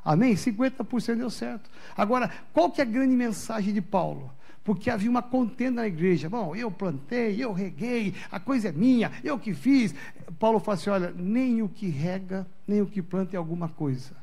Amém? 0.04 0.34
50% 0.34 1.16
deu 1.16 1.30
certo. 1.30 1.68
Agora, 1.96 2.30
qual 2.52 2.70
que 2.70 2.80
é 2.80 2.84
a 2.84 2.86
grande 2.86 3.14
mensagem 3.14 3.74
de 3.74 3.82
Paulo? 3.82 4.32
porque 4.68 4.90
havia 4.90 5.08
uma 5.08 5.22
contenda 5.22 5.80
na 5.80 5.88
igreja. 5.88 6.28
Bom, 6.28 6.54
eu 6.54 6.70
plantei, 6.70 7.42
eu 7.42 7.54
reguei, 7.54 8.14
a 8.30 8.38
coisa 8.38 8.68
é 8.68 8.72
minha, 8.72 9.10
eu 9.24 9.38
que 9.38 9.54
fiz. 9.54 9.94
Paulo 10.38 10.60
fala 10.60 10.76
assim: 10.76 10.90
olha, 10.90 11.10
nem 11.10 11.62
o 11.62 11.70
que 11.70 11.88
rega, 11.88 12.46
nem 12.66 12.82
o 12.82 12.86
que 12.86 13.00
planta 13.00 13.34
é 13.34 13.38
alguma 13.38 13.70
coisa. 13.70 14.14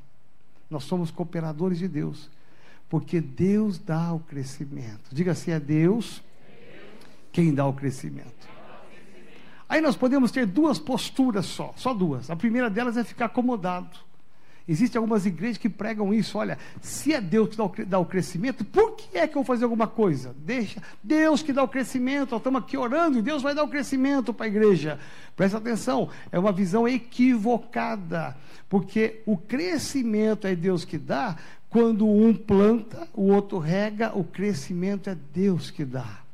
Nós 0.69 0.83
somos 0.83 1.09
cooperadores 1.09 1.79
de 1.79 1.87
Deus, 1.87 2.29
porque 2.87 3.19
Deus 3.19 3.79
dá 3.79 4.13
o 4.13 4.19
crescimento. 4.19 5.09
Diga 5.11 5.31
assim: 5.31 5.49
é 5.49 5.59
Deus 5.59 6.21
quem 7.31 7.51
dá 7.51 7.65
o 7.65 7.73
crescimento. 7.73 8.47
Aí 9.67 9.81
nós 9.81 9.95
podemos 9.95 10.31
ter 10.31 10.45
duas 10.45 10.77
posturas 10.77 11.45
só, 11.45 11.73
só 11.75 11.93
duas. 11.93 12.29
A 12.29 12.35
primeira 12.35 12.69
delas 12.69 12.97
é 12.97 13.03
ficar 13.03 13.25
acomodado. 13.25 13.97
Existem 14.67 14.97
algumas 14.97 15.25
igrejas 15.27 15.57
que 15.59 15.69
pregam 15.69 16.11
isso. 16.11 16.39
Olha, 16.39 16.57
se 16.81 17.13
é 17.13 17.21
Deus 17.21 17.49
que 17.49 17.85
dá 17.85 17.99
o, 17.99 18.05
crescimento, 18.05 18.65
por 18.65 18.95
que 18.95 19.17
é 19.17 19.27
que 19.27 19.37
eu 19.37 19.43
vou 19.43 19.43
fazer 19.43 19.63
alguma 19.63 19.87
coisa? 19.87 20.35
Deixa. 20.39 20.81
Deus 21.03 21.43
que 21.43 21.53
dá 21.53 21.61
o 21.61 21.67
crescimento. 21.67 22.31
Nós 22.31 22.39
estamos 22.39 22.61
aqui 22.63 22.75
orando 22.75 23.19
e 23.19 23.21
Deus 23.21 23.43
vai 23.43 23.53
dar 23.53 23.63
o 23.63 23.67
crescimento 23.67 24.33
para 24.33 24.47
a 24.47 24.49
igreja. 24.49 24.99
Presta 25.35 25.59
atenção, 25.59 26.09
é 26.31 26.39
uma 26.39 26.51
visão 26.51 26.87
equivocada. 26.87 28.35
Porque 28.67 29.21
o 29.25 29.37
crescimento 29.37 30.47
é 30.47 30.55
Deus 30.55 30.83
que 30.83 30.97
dá. 30.97 31.35
Quando 31.69 32.07
um 32.07 32.33
planta, 32.33 33.07
o 33.13 33.31
outro 33.33 33.59
rega, 33.59 34.17
o 34.17 34.23
crescimento 34.23 35.09
é 35.11 35.15
Deus 35.31 35.69
que 35.69 35.85
dá. 35.85 36.24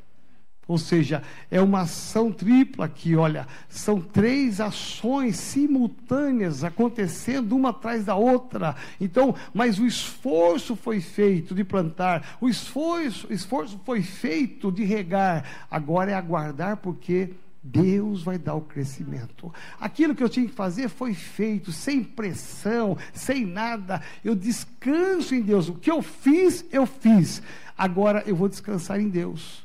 Ou 0.72 0.78
seja, 0.78 1.22
é 1.52 1.62
uma 1.62 1.82
ação 1.82 2.32
tripla 2.32 2.86
aqui, 2.86 3.14
olha, 3.14 3.46
são 3.68 4.00
três 4.00 4.62
ações 4.62 5.36
simultâneas 5.36 6.64
acontecendo 6.64 7.58
uma 7.58 7.72
atrás 7.72 8.06
da 8.06 8.16
outra. 8.16 8.74
Então, 8.98 9.36
mas 9.54 9.80
o 9.80 9.86
esforço 9.86 10.78
foi 10.78 11.02
feito 11.02 11.54
de 11.54 11.66
plantar, 11.66 12.38
o 12.40 12.48
esforço, 12.48 13.28
esforço 13.34 13.82
foi 13.84 14.02
feito 14.02 14.72
de 14.72 14.86
regar. 14.86 15.44
Agora 15.70 16.12
é 16.12 16.14
aguardar 16.14 16.78
porque 16.78 17.32
Deus 17.62 18.24
vai 18.24 18.38
dar 18.38 18.56
o 18.56 18.62
crescimento. 18.62 19.54
Aquilo 19.78 20.16
que 20.16 20.24
eu 20.24 20.30
tinha 20.30 20.48
que 20.48 20.56
fazer 20.56 20.88
foi 20.88 21.14
feito, 21.14 21.74
sem 21.74 22.02
pressão, 22.02 22.98
sem 23.12 23.46
nada. 23.46 24.02
Eu 24.24 24.36
descanso 24.36 25.36
em 25.36 25.42
Deus. 25.42 25.68
O 25.68 25.74
que 25.74 25.92
eu 25.92 26.02
fiz, 26.02 26.64
eu 26.72 26.86
fiz. 26.86 27.44
Agora 27.78 28.24
eu 28.26 28.38
vou 28.38 28.48
descansar 28.48 29.02
em 29.02 29.10
Deus. 29.10 29.61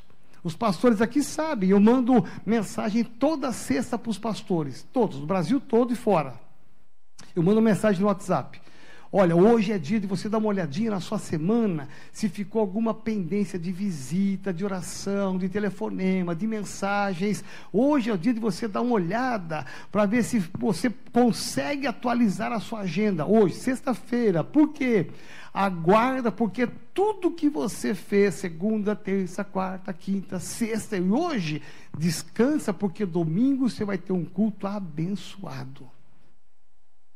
Os 0.47 0.55
pastores 0.55 1.01
aqui 1.01 1.21
sabem, 1.21 1.71
eu 1.71 1.79
mando 1.79 2.25
mensagem 2.45 3.03
toda 3.03 3.51
sexta 3.51 3.99
para 3.99 4.09
os 4.09 4.17
pastores, 4.17 4.87
todos, 4.93 5.19
do 5.19 5.25
Brasil 5.25 5.59
todo 5.59 5.91
e 5.91 5.95
fora. 5.97 6.39
Eu 7.35 7.43
mando 7.43 7.61
mensagem 7.61 7.99
no 7.99 8.07
WhatsApp. 8.07 8.61
Olha, 9.09 9.35
hoje 9.35 9.71
é 9.71 9.77
dia 9.77 10.01
de 10.01 10.07
você 10.07 10.27
dar 10.27 10.37
uma 10.37 10.49
olhadinha 10.49 10.91
na 10.91 10.99
sua 10.99 11.17
semana, 11.17 11.87
se 12.11 12.27
ficou 12.27 12.59
alguma 12.59 12.93
pendência 12.93 13.57
de 13.57 13.71
visita, 13.71 14.53
de 14.53 14.65
oração, 14.65 15.37
de 15.37 15.47
telefonema, 15.47 16.35
de 16.35 16.45
mensagens. 16.45 17.41
Hoje 17.71 18.09
é 18.09 18.13
o 18.13 18.17
dia 18.17 18.33
de 18.33 18.39
você 18.39 18.67
dar 18.67 18.81
uma 18.81 18.95
olhada 18.95 19.65
para 19.89 20.05
ver 20.05 20.23
se 20.23 20.39
você 20.59 20.89
consegue 21.13 21.87
atualizar 21.87 22.51
a 22.51 22.59
sua 22.59 22.81
agenda. 22.81 23.25
Hoje, 23.25 23.55
sexta-feira. 23.55 24.43
Por 24.43 24.73
quê? 24.73 25.07
Aguarda, 25.53 26.29
porque 26.29 26.67
tudo 26.93 27.31
que 27.31 27.49
você 27.49 27.95
fez, 27.95 28.35
segunda, 28.35 28.93
terça, 28.93 29.41
quarta, 29.41 29.93
quinta, 29.93 30.37
sexta 30.37 30.97
e 30.97 31.01
hoje, 31.01 31.61
descansa, 31.97 32.73
porque 32.73 33.05
domingo 33.05 33.69
você 33.69 33.85
vai 33.85 33.97
ter 33.97 34.11
um 34.11 34.25
culto 34.25 34.67
abençoado. 34.67 35.89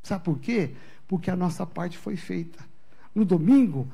Sabe 0.04 0.24
por 0.24 0.40
quê? 0.40 0.72
Porque 1.12 1.30
a 1.30 1.36
nossa 1.36 1.66
parte 1.66 1.98
foi 1.98 2.16
feita. 2.16 2.64
No 3.14 3.26
domingo 3.26 3.86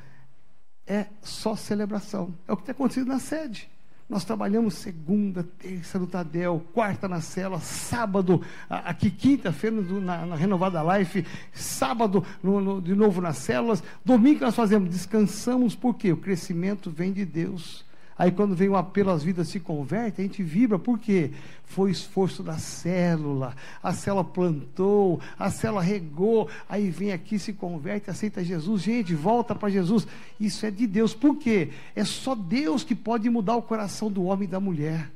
é 0.85 1.07
só 1.19 1.55
celebração. 1.55 2.31
É 2.47 2.53
o 2.53 2.57
que 2.57 2.61
tem 2.63 2.73
acontecido 2.73 3.07
na 3.07 3.17
sede. 3.17 3.67
Nós 4.07 4.23
trabalhamos 4.23 4.75
segunda, 4.75 5.43
terça 5.43 5.97
no 5.97 6.05
Tadel, 6.05 6.63
quarta 6.75 7.07
na 7.07 7.19
cela, 7.19 7.59
sábado, 7.59 8.43
aqui 8.69 9.09
quinta-feira 9.09 9.81
na, 9.81 10.27
na, 10.27 10.35
Renovada 10.35 10.79
Life, 10.95 11.25
sábado 11.51 12.23
no, 12.43 12.61
no, 12.61 12.79
de 12.79 12.93
novo 12.93 13.19
nas 13.19 13.37
células, 13.37 13.83
domingo 14.05 14.41
nós 14.41 14.55
fazemos, 14.55 14.87
descansamos, 14.87 15.75
porque 15.75 16.13
o 16.13 16.17
crescimento 16.17 16.91
vem 16.91 17.11
de 17.11 17.25
Deus. 17.25 17.83
Aí 18.17 18.31
quando 18.31 18.55
vem 18.55 18.67
o 18.67 18.75
apelo, 18.75 19.11
as 19.11 19.21
vidas 19.23 19.47
se 19.47 19.59
convertem, 19.59 20.25
a 20.25 20.27
gente 20.27 20.41
vibra, 20.41 20.79
por 20.79 20.97
quê? 20.97 21.31
Foi 21.65 21.91
esforço 21.91 22.41
da 22.41 22.57
célula, 22.57 23.55
a 23.81 23.93
célula 23.93 24.23
plantou, 24.23 25.21
a 25.37 25.51
célula 25.51 25.83
regou, 25.83 26.49
aí 26.67 26.89
vem 26.89 27.11
aqui, 27.11 27.37
se 27.37 27.53
converte, 27.53 28.09
aceita 28.09 28.43
Jesus, 28.43 28.81
gente, 28.81 29.13
volta 29.13 29.53
para 29.53 29.69
Jesus. 29.69 30.07
Isso 30.39 30.65
é 30.65 30.71
de 30.71 30.87
Deus, 30.87 31.13
por 31.13 31.37
quê? 31.37 31.69
É 31.95 32.03
só 32.03 32.33
Deus 32.33 32.83
que 32.83 32.95
pode 32.95 33.29
mudar 33.29 33.55
o 33.55 33.61
coração 33.61 34.11
do 34.11 34.23
homem 34.23 34.47
e 34.47 34.51
da 34.51 34.59
mulher. 34.59 35.11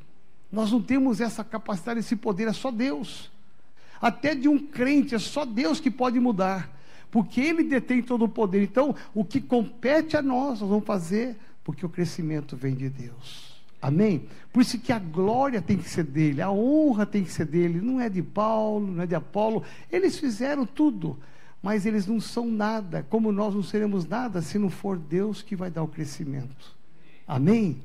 Nós 0.52 0.72
não 0.72 0.82
temos 0.82 1.20
essa 1.20 1.44
capacidade, 1.44 2.02
esse 2.02 2.16
poder, 2.16 2.48
é 2.50 2.54
só 2.54 2.70
Deus. 2.70 3.32
Até 4.00 4.36
de 4.36 4.48
um 4.48 4.60
crente, 4.60 5.16
é 5.16 5.20
só 5.20 5.44
Deus 5.44 5.80
que 5.80 5.90
pode 5.90 6.20
mudar, 6.20 6.70
porque 7.10 7.42
Ele 7.42 7.64
detém 7.64 8.04
todo 8.04 8.26
o 8.26 8.30
poder. 8.30 8.62
Então, 8.62 8.94
o 9.14 9.26
que 9.26 9.42
compete 9.42 10.16
a 10.16 10.22
nós, 10.22 10.60
nós 10.60 10.70
vamos 10.70 10.86
fazer 10.86 11.36
porque 11.72 11.86
o 11.86 11.90
crescimento 11.90 12.58
vem 12.58 12.76
de 12.76 12.90
Deus. 12.90 13.62
Amém? 13.82 14.28
Por 14.52 14.62
isso 14.62 14.78
que 14.78 14.92
a 14.92 15.00
glória 15.00 15.62
tem 15.62 15.78
que 15.78 15.90
ser 15.90 16.04
dele, 16.04 16.42
a 16.42 16.52
honra 16.52 17.06
tem 17.06 17.24
que 17.24 17.32
ser 17.32 17.46
dele, 17.46 17.80
não 17.80 18.00
é 18.00 18.10
de 18.10 18.22
Paulo, 18.22 18.92
não 18.92 19.04
é 19.04 19.08
de 19.08 19.16
Apolo. 19.16 19.64
Eles 19.90 20.20
fizeram 20.20 20.66
tudo, 20.66 21.18
mas 21.64 21.86
eles 21.86 22.06
não 22.06 22.20
são 22.20 22.46
nada, 22.46 23.06
como 23.10 23.32
nós 23.32 23.56
não 23.56 23.64
seremos 23.64 24.06
nada 24.06 24.42
se 24.42 24.60
não 24.60 24.70
for 24.70 24.98
Deus 24.98 25.42
que 25.42 25.56
vai 25.56 25.72
dar 25.72 25.82
o 25.82 25.88
crescimento. 25.88 26.76
Amém? 27.26 27.82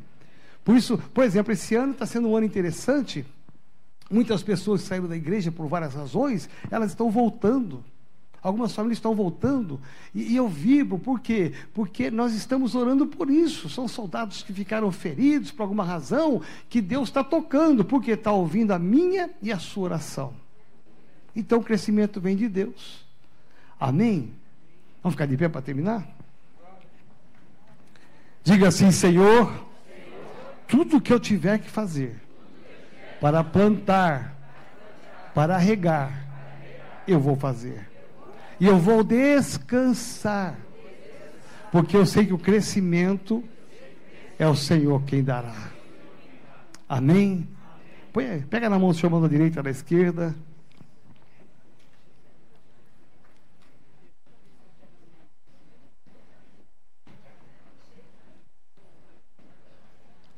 Por 0.64 0.77
isso, 0.77 0.99
por 1.14 1.22
exemplo, 1.22 1.53
esse 1.53 1.77
ano 1.77 1.92
está 1.92 2.05
sendo 2.05 2.29
um 2.29 2.37
ano 2.37 2.44
interessante. 2.44 3.25
Muitas 4.11 4.42
pessoas 4.42 4.83
saíram 4.83 5.07
da 5.07 5.16
igreja 5.16 5.53
por 5.53 5.68
várias 5.68 5.94
razões, 5.94 6.51
elas 6.72 6.90
estão 6.90 7.09
voltando. 7.09 7.85
Algumas 8.46 8.72
famílias 8.72 8.98
estão 8.98 9.12
voltando 9.12 9.80
e, 10.14 10.35
e 10.35 10.37
eu 10.37 10.46
vibro, 10.46 11.00
por 11.00 11.18
quê? 11.18 11.52
Porque 11.74 12.12
nós 12.12 12.32
estamos 12.32 12.76
orando 12.76 13.04
por 13.04 13.28
isso. 13.28 13.68
São 13.68 13.88
soldados 13.88 14.44
que 14.44 14.52
ficaram 14.52 14.92
feridos 14.92 15.50
por 15.50 15.64
alguma 15.64 15.82
razão 15.82 16.40
que 16.68 16.80
Deus 16.80 17.09
está 17.09 17.24
tocando, 17.24 17.85
porque 17.85 18.12
está 18.12 18.30
ouvindo 18.30 18.70
a 18.70 18.78
minha 18.78 19.30
e 19.42 19.50
a 19.50 19.59
sua 19.59 19.87
oração. 19.87 20.32
Então 21.35 21.59
o 21.59 21.62
crescimento 21.64 22.20
vem 22.20 22.37
de 22.37 22.48
Deus. 22.48 23.04
Amém? 23.80 24.32
Vamos 25.02 25.14
ficar 25.14 25.26
de 25.26 25.37
pé 25.37 25.48
para 25.48 25.61
terminar? 25.61 26.06
Diga 28.44 28.68
assim, 28.68 28.92
Senhor, 28.92 29.52
tudo 30.68 31.00
que 31.00 31.12
eu 31.12 31.18
tiver 31.18 31.59
que 31.59 31.68
fazer 31.68 32.14
para 33.20 33.42
plantar, 33.42 34.37
para 35.35 35.59
regar, 35.59 36.24
eu 37.09 37.18
vou 37.18 37.35
fazer. 37.35 37.95
E 38.59 38.66
eu 38.66 38.79
vou 38.79 39.05
descansar. 39.05 40.59
Porque 41.71 41.97
eu 41.97 42.07
sei 42.07 42.27
que 42.27 42.33
o 42.33 42.38
crescimento 42.38 43.45
é 44.38 44.47
o 44.47 44.55
Senhor 44.55 45.03
quem 45.05 45.23
dará. 45.23 45.71
Amém? 46.88 47.49
Põe, 48.12 48.40
pega 48.42 48.71
na 48.71 48.79
mão 48.79 48.90
do 48.90 48.95
Senhor, 48.95 49.11
mão 49.11 49.21
da 49.21 49.29
direita, 49.29 49.62
da 49.62 49.71
esquerda. 49.71 50.35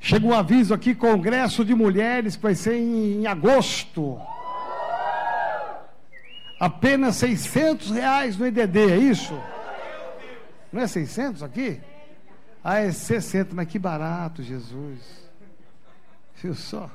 Chega 0.01 0.27
um 0.27 0.33
aviso 0.33 0.73
aqui, 0.73 0.95
Congresso 0.95 1.63
de 1.65 1.75
Mulheres, 1.75 2.35
que 2.35 2.43
vai 2.43 2.55
ser 2.55 2.77
em, 2.77 3.21
em 3.21 3.27
agosto. 3.27 4.19
Apenas 6.59 7.17
600 7.17 7.91
reais 7.91 8.37
no 8.37 8.45
EDD, 8.45 8.79
é 8.91 8.97
isso? 8.97 9.41
Não 10.73 10.83
é 10.83 10.87
600 10.87 11.43
aqui? 11.43 11.81
Ah, 12.65 12.79
é 12.79 12.91
60, 12.91 13.55
mas 13.55 13.69
que 13.69 13.79
barato, 13.79 14.43
Jesus. 14.43 14.99
Viu 16.43 16.55
só? 16.55 16.91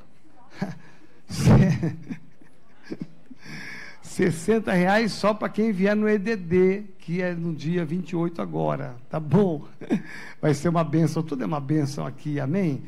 60 4.02 4.72
reais 4.74 5.14
só 5.14 5.34
para 5.34 5.48
quem 5.50 5.72
vier 5.72 5.96
no 5.96 6.10
EDD, 6.10 6.84
que 7.00 7.22
é 7.22 7.34
no 7.34 7.56
dia 7.56 7.86
28 7.86 8.42
agora. 8.42 8.96
Tá 9.10 9.20
bom? 9.20 9.66
Vai 10.42 10.54
ser 10.54 10.68
uma 10.68 10.84
benção, 10.84 11.24
tudo 11.24 11.42
é 11.44 11.46
uma 11.48 11.62
benção 11.62 12.06
aqui, 12.06 12.40
amém? 12.40 12.84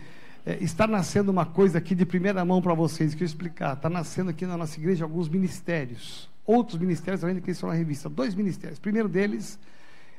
É, 0.45 0.61
está 0.61 0.85
nascendo 0.85 1.31
uma 1.31 1.45
coisa 1.45 1.77
aqui 1.77 1.95
de 1.95 2.05
primeira 2.05 2.43
mão 2.43 2.61
para 2.61 2.73
vocês, 2.73 3.15
que 3.15 3.23
eu 3.23 3.25
explicar. 3.25 3.73
Está 3.73 3.89
nascendo 3.89 4.29
aqui 4.29 4.45
na 4.45 4.57
nossa 4.57 4.77
igreja 4.77 5.05
alguns 5.05 5.29
ministérios 5.29 6.29
outros 6.45 6.79
ministérios, 6.79 7.23
além 7.23 7.35
do 7.35 7.41
que 7.41 7.51
estão 7.51 7.69
na 7.69 7.75
revista. 7.75 8.09
Dois 8.09 8.35
ministérios. 8.35 8.77
O 8.77 8.81
primeiro 8.81 9.09
deles 9.09 9.59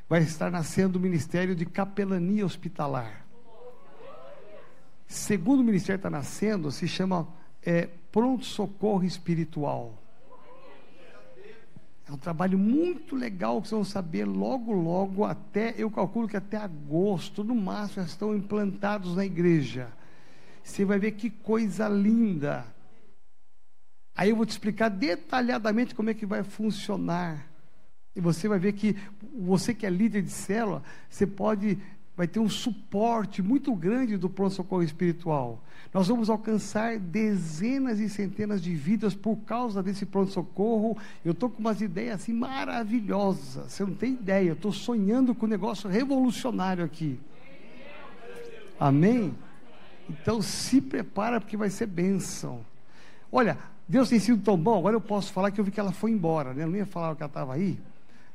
vai 0.09 0.21
estar 0.21 0.51
nascendo 0.51 0.97
o 0.97 1.01
Ministério 1.01 1.55
de 1.55 1.65
Capelania 1.65 2.45
Hospitalar. 2.45 3.25
Segundo 5.07 5.63
ministério 5.63 5.97
está 5.97 6.09
nascendo, 6.09 6.69
se 6.69 6.87
chama 6.87 7.27
é, 7.63 7.87
Pronto 8.11 8.45
Socorro 8.45 9.05
Espiritual. 9.05 9.93
É 12.07 12.11
um 12.11 12.17
trabalho 12.17 12.57
muito 12.57 13.15
legal 13.15 13.61
que 13.61 13.67
vocês 13.67 13.77
vão 13.77 13.83
saber 13.83 14.25
logo, 14.25 14.71
logo, 14.71 15.25
até, 15.25 15.75
eu 15.77 15.91
calculo 15.91 16.27
que 16.27 16.37
até 16.37 16.55
agosto, 16.55 17.43
no 17.43 17.53
máximo, 17.53 18.03
já 18.03 18.03
estão 18.03 18.35
implantados 18.35 19.15
na 19.15 19.25
igreja. 19.25 19.89
Você 20.63 20.85
vai 20.85 20.99
ver 20.99 21.11
que 21.11 21.29
coisa 21.29 21.87
linda 21.89 22.65
Aí 24.17 24.31
eu 24.31 24.35
vou 24.35 24.47
te 24.47 24.49
explicar 24.49 24.89
detalhadamente 24.89 25.93
como 25.93 26.09
é 26.09 26.13
que 26.15 26.25
vai 26.25 26.43
funcionar. 26.43 27.45
E 28.15 28.19
você 28.19 28.47
vai 28.47 28.57
ver 28.57 28.73
que 28.73 28.97
você 29.37 29.75
que 29.75 29.85
é 29.85 29.91
líder 29.91 30.23
de 30.23 30.31
célula, 30.31 30.81
você 31.07 31.27
pode 31.27 31.77
vai 32.17 32.27
ter 32.27 32.39
um 32.39 32.49
suporte 32.49 33.43
muito 33.43 33.75
grande 33.75 34.17
do 34.17 34.27
pronto-socorro 34.27 34.81
espiritual. 34.81 35.63
Nós 35.93 36.07
vamos 36.07 36.31
alcançar 36.31 36.97
dezenas 36.97 37.99
e 37.99 38.09
centenas 38.09 38.59
de 38.59 38.73
vidas 38.73 39.13
por 39.13 39.35
causa 39.45 39.83
desse 39.83 40.03
pronto-socorro. 40.03 40.97
Eu 41.23 41.33
estou 41.33 41.47
com 41.47 41.59
umas 41.59 41.79
ideias 41.79 42.15
assim 42.15 42.33
maravilhosas. 42.33 43.71
Você 43.71 43.83
não 43.83 43.93
tem 43.93 44.13
ideia. 44.13 44.49
Eu 44.49 44.53
estou 44.55 44.73
sonhando 44.73 45.35
com 45.35 45.45
um 45.45 45.49
negócio 45.49 45.87
revolucionário 45.87 46.83
aqui. 46.83 47.19
Amém? 48.79 49.35
Então 50.09 50.41
se 50.41 50.81
prepara 50.81 51.39
porque 51.39 51.55
vai 51.55 51.69
ser 51.69 51.85
bênção. 51.85 52.65
Olha, 53.31 53.59
Deus 53.87 54.09
tem 54.09 54.19
sido 54.19 54.43
tão 54.43 54.57
bom, 54.57 54.77
agora 54.77 54.95
eu 54.95 55.01
posso 55.01 55.31
falar 55.31 55.51
que 55.51 55.59
eu 55.59 55.63
vi 55.63 55.71
que 55.71 55.79
ela 55.79 55.91
foi 55.91 56.11
embora, 56.11 56.53
né? 56.53 56.63
Eu 56.63 56.67
não 56.67 56.75
ia 56.75 56.85
falar 56.85 57.15
que 57.15 57.23
ela 57.23 57.29
estava 57.29 57.53
aí, 57.53 57.79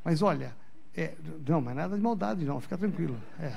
mas 0.02 0.22
olha, 0.22 0.54
é, 0.96 1.14
não, 1.46 1.60
mas 1.60 1.76
nada 1.76 1.96
de 1.96 2.02
maldade, 2.02 2.44
não, 2.44 2.60
fica 2.60 2.78
tranquilo. 2.78 3.18
É. 3.38 3.48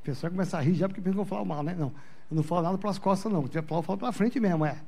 O 0.00 0.02
pessoal 0.02 0.30
começa 0.30 0.56
a 0.56 0.60
rir 0.60 0.74
já 0.74 0.88
porque 0.88 1.00
pensa 1.00 1.14
que 1.14 1.20
eu 1.20 1.24
vou 1.24 1.26
falar 1.26 1.44
mal, 1.44 1.62
né? 1.62 1.74
Não, 1.78 1.92
eu 2.30 2.36
não 2.36 2.42
falo 2.42 2.62
nada 2.62 2.78
pelas 2.78 2.98
costas, 2.98 3.30
não. 3.30 3.42
Se 3.42 3.48
tiver 3.50 3.66
falar, 3.66 3.80
eu 3.80 3.82
falo 3.82 3.98
pela 3.98 4.12
frente 4.12 4.40
mesmo, 4.40 4.64
é. 4.64 4.78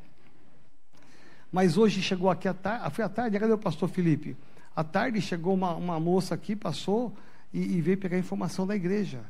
Mas 1.53 1.77
hoje 1.77 2.01
chegou 2.01 2.31
aqui 2.31 2.49
à 2.49 2.55
tarde, 2.55 2.95
foi 2.95 3.05
à 3.05 3.09
tarde, 3.09 3.39
cadê 3.39 3.53
o 3.53 3.59
pastor 3.59 3.89
Felipe? 3.89 4.37
À 4.75 4.83
tarde 4.83 5.21
chegou 5.21 5.53
uma, 5.53 5.75
uma 5.75 6.01
moça 6.01 6.35
aqui, 6.35 6.57
passou 6.57 7.15
e, 7.53 7.77
e, 7.77 7.81
veio 7.83 7.99
pegar 7.99 8.17
informação 8.17 8.67
da 8.67 8.75
igreja. 8.75 9.21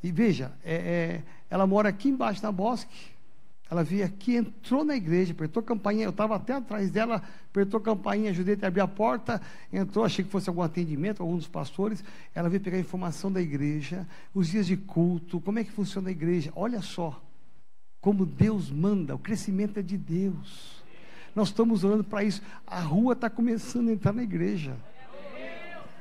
E 0.00 0.12
veja, 0.12 0.52
é, 0.64 0.74
é, 0.74 1.22
ela 1.50 1.66
mora 1.66 1.88
aqui 1.88 2.08
embaixo 2.08 2.40
na 2.40 2.52
Bosque. 2.52 3.15
Ela 3.68 3.82
veio 3.82 4.04
aqui, 4.04 4.36
entrou 4.36 4.84
na 4.84 4.94
igreja, 4.94 5.32
apertou 5.32 5.60
a 5.60 5.64
campainha, 5.64 6.04
eu 6.04 6.10
estava 6.10 6.36
até 6.36 6.52
atrás 6.52 6.88
dela, 6.90 7.20
apertou 7.50 7.78
a 7.78 7.82
campainha, 7.82 8.30
ajudei 8.30 8.56
a 8.62 8.66
abrir 8.68 8.80
a 8.80 8.86
porta, 8.86 9.42
entrou, 9.72 10.04
achei 10.04 10.24
que 10.24 10.30
fosse 10.30 10.48
algum 10.48 10.62
atendimento, 10.62 11.20
algum 11.20 11.36
dos 11.36 11.48
pastores. 11.48 12.04
Ela 12.32 12.48
veio 12.48 12.62
pegar 12.62 12.78
informação 12.78 13.30
da 13.30 13.40
igreja, 13.40 14.06
os 14.32 14.48
dias 14.48 14.66
de 14.66 14.76
culto, 14.76 15.40
como 15.40 15.58
é 15.58 15.64
que 15.64 15.72
funciona 15.72 16.08
a 16.08 16.12
igreja. 16.12 16.52
Olha 16.54 16.80
só, 16.80 17.20
como 18.00 18.24
Deus 18.24 18.70
manda, 18.70 19.16
o 19.16 19.18
crescimento 19.18 19.80
é 19.80 19.82
de 19.82 19.98
Deus. 19.98 20.84
Nós 21.34 21.48
estamos 21.48 21.82
orando 21.82 22.04
para 22.04 22.22
isso. 22.22 22.40
A 22.64 22.80
rua 22.80 23.14
está 23.14 23.28
começando 23.28 23.88
a 23.88 23.92
entrar 23.92 24.12
na 24.12 24.22
igreja. 24.22 24.76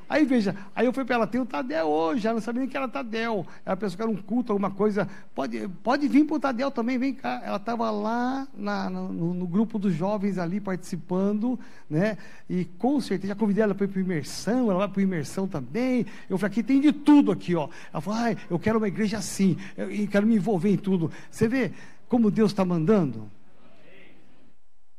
Aí 0.08 0.24
veja, 0.24 0.56
aí 0.76 0.86
eu 0.86 0.94
fui 0.94 1.04
para 1.04 1.16
ela, 1.16 1.28
tem 1.28 1.42
o 1.42 1.46
Tadel 1.46 1.88
hoje, 1.88 2.28
ela 2.28 2.36
não 2.36 2.42
sabia 2.42 2.60
nem 2.60 2.70
que 2.70 2.78
era 2.78 2.88
Tadel. 2.88 3.46
Ela 3.66 3.76
pensou 3.76 3.98
que 3.98 4.04
era 4.04 4.12
um 4.12 4.16
culto, 4.16 4.52
alguma 4.52 4.70
coisa. 4.70 5.10
Pode, 5.34 5.68
pode 5.84 6.08
vir 6.08 6.26
para 6.26 6.36
o 6.36 6.40
Tadel 6.40 6.70
também, 6.70 6.98
vem 6.98 7.14
cá. 7.14 7.42
Ela 7.44 7.58
estava 7.58 7.90
lá 7.90 8.48
na, 8.56 8.90
no, 8.90 9.34
no, 9.34 9.48
grupo 9.48 9.80
dos 9.80 9.94
jovens 9.94 10.38
ali 10.38 10.60
participando, 10.60 11.60
né? 11.90 12.18
E 12.50 12.66
com 12.66 13.02
certeza, 13.02 13.34
já 13.34 13.36
convidei 13.36 13.64
ela 13.64 13.74
para 13.74 13.86
ir 13.86 13.90
para 13.90 14.02
imersão, 14.02 14.70
ela 14.70 14.80
vai 14.80 14.88
para 14.88 15.02
imersão 15.02 15.48
também. 15.48 16.06
Eu 16.30 16.38
falei, 16.38 16.52
aqui 16.52 16.64
tem 16.64 16.80
de 16.80 16.92
tudo 16.92 17.32
aqui, 17.32 17.56
ó. 17.56 17.68
Ela 17.92 18.02
falou, 18.02 18.20
ai, 18.20 18.38
eu 18.50 18.60
quero 18.60 18.78
uma 18.78 18.88
igreja 18.88 19.18
assim, 19.18 19.58
eu 19.76 19.90
quero 20.08 20.28
me 20.28 20.36
envolver 20.36 20.70
em 20.70 20.78
tudo. 20.78 21.12
Você 21.32 21.48
vê 21.48 21.72
como 22.08 22.30
Deus 22.30 22.52
está 22.52 22.64
mandando? 22.64 23.30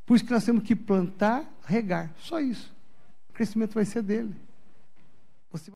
Por 0.05 0.15
isso 0.15 0.25
que 0.25 0.33
nós 0.33 0.45
temos 0.45 0.63
que 0.63 0.77
plantar, 0.77 1.45
regar. 1.65 2.13
Só 2.19 2.41
isso. 2.41 2.75
O 3.29 3.33
crescimento 3.33 3.75
vai 3.75 3.85
ser 3.85 4.03
dele. 4.03 4.46
Você... 5.51 5.73